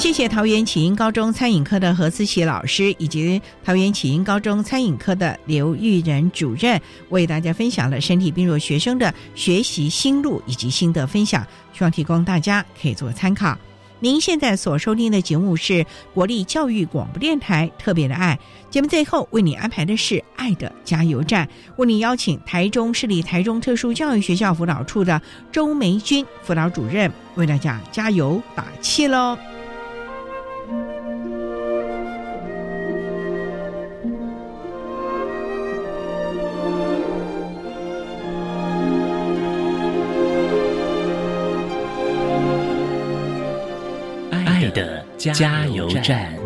[0.00, 6.80] 谢谢桃园启英高中餐饮科的何思琪老师，以及桃园启英高中餐饮科的刘玉仁主任，
[7.10, 13.54] 为大家分享了身体病弱学生的学习心路以及心得分享，希望提供大家可以做参考。
[14.00, 15.84] 您现在所收听的节目是
[16.14, 18.38] 国立教育广播电台特别的爱
[18.70, 21.46] 节目，最后为你安排的是爱的加油站，
[21.76, 25.20] 为你邀请台中市立台中特殊教育学校辅导处的
[25.52, 29.36] 周梅君辅导主任为大家加油打气喽。
[45.20, 46.39] 加油站。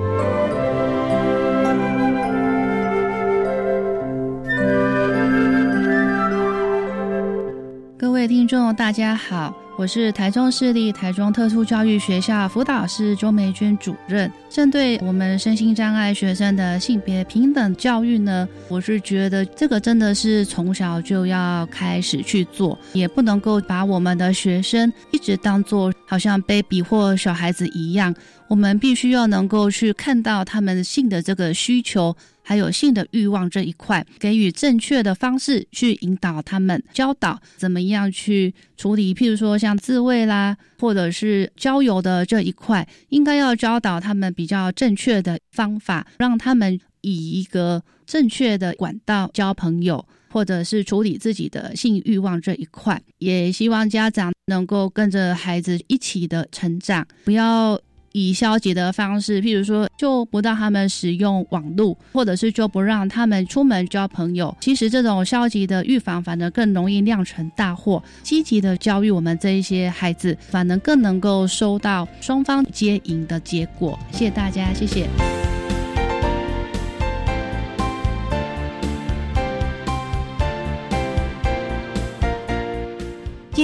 [8.24, 14.32] 位听众，大家好，我是台中市立台中特殊教育学校辅导室周梅娟主任。
[14.48, 28.14] 针对我们身心障碍学生的性别平等教育呢，我是觉得这个真的是从小就要开始去做，也不能够把我们的学生一直当做好像 baby 或小孩子一样。
[28.48, 32.16] 我们必须要能够去看到他们性的这个需求，
[32.46, 39.14] 还有性的欲望这一块，给予正确的方式去引导他们，教导怎么样去处理。
[39.14, 53.00] 譬如说像自慰啦，或者是交友的这一块，应该要教导他们比较正确的方法，让他们以一个正确的管道交朋友，或者是处理自己的性欲望这一块。
[53.18, 57.80] 也希望家长能够跟着孩子一起的成长，不要。
[58.14, 64.56] 以消极的方式，譬如说就不让他们使用网络，或者是就不让他们出门交朋友。
[64.60, 68.00] 其实这种消极的预防，反而更容易酿成大祸。
[68.22, 73.98] 积极的教育我们这一些孩子，反而更能够收到双方皆赢的结果。
[74.12, 75.43] 谢谢大家，谢谢。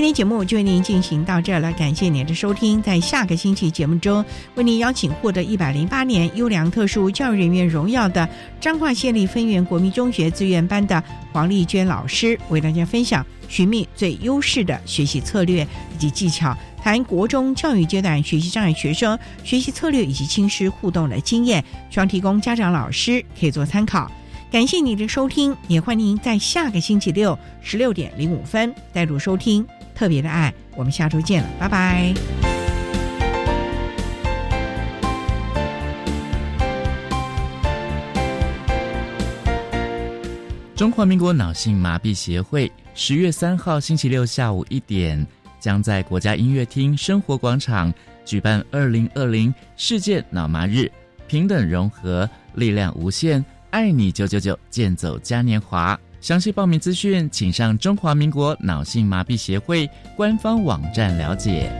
[0.00, 2.80] 今天节目就为您进行到这了，感谢您的收听。
[2.80, 4.24] 在下个星期节目中，
[4.54, 8.26] 为您邀请获得一百零八年优良特殊教育人员荣耀的
[8.58, 24.10] 彰化县立分园国民中学资源班的黄丽娟老师，为大家分享寻觅最优势的学习策略以及技巧，谈国中教育阶段学习障碍学生学习策略以及亲师互动的经验，希望提供家长老师可以做参考。
[24.50, 29.62] 感谢你的收听，也欢迎您在下个星期六十六点零五分再度收听。
[30.00, 32.14] 特别的爱，我们下周见了，拜拜。
[40.74, 45.26] 中华民国脑性麻痹协会十月三号星期六下午一点，
[45.58, 47.92] 将在国家音乐厅生活广场
[48.24, 50.90] 举办二零二零世界脑麻日，
[51.28, 56.00] 平等融合，力量无限，爱你九九九，健走嘉年华。
[56.20, 61.72] 详细报名资讯，请上中华民国脑性麻痹协会官方网站了解。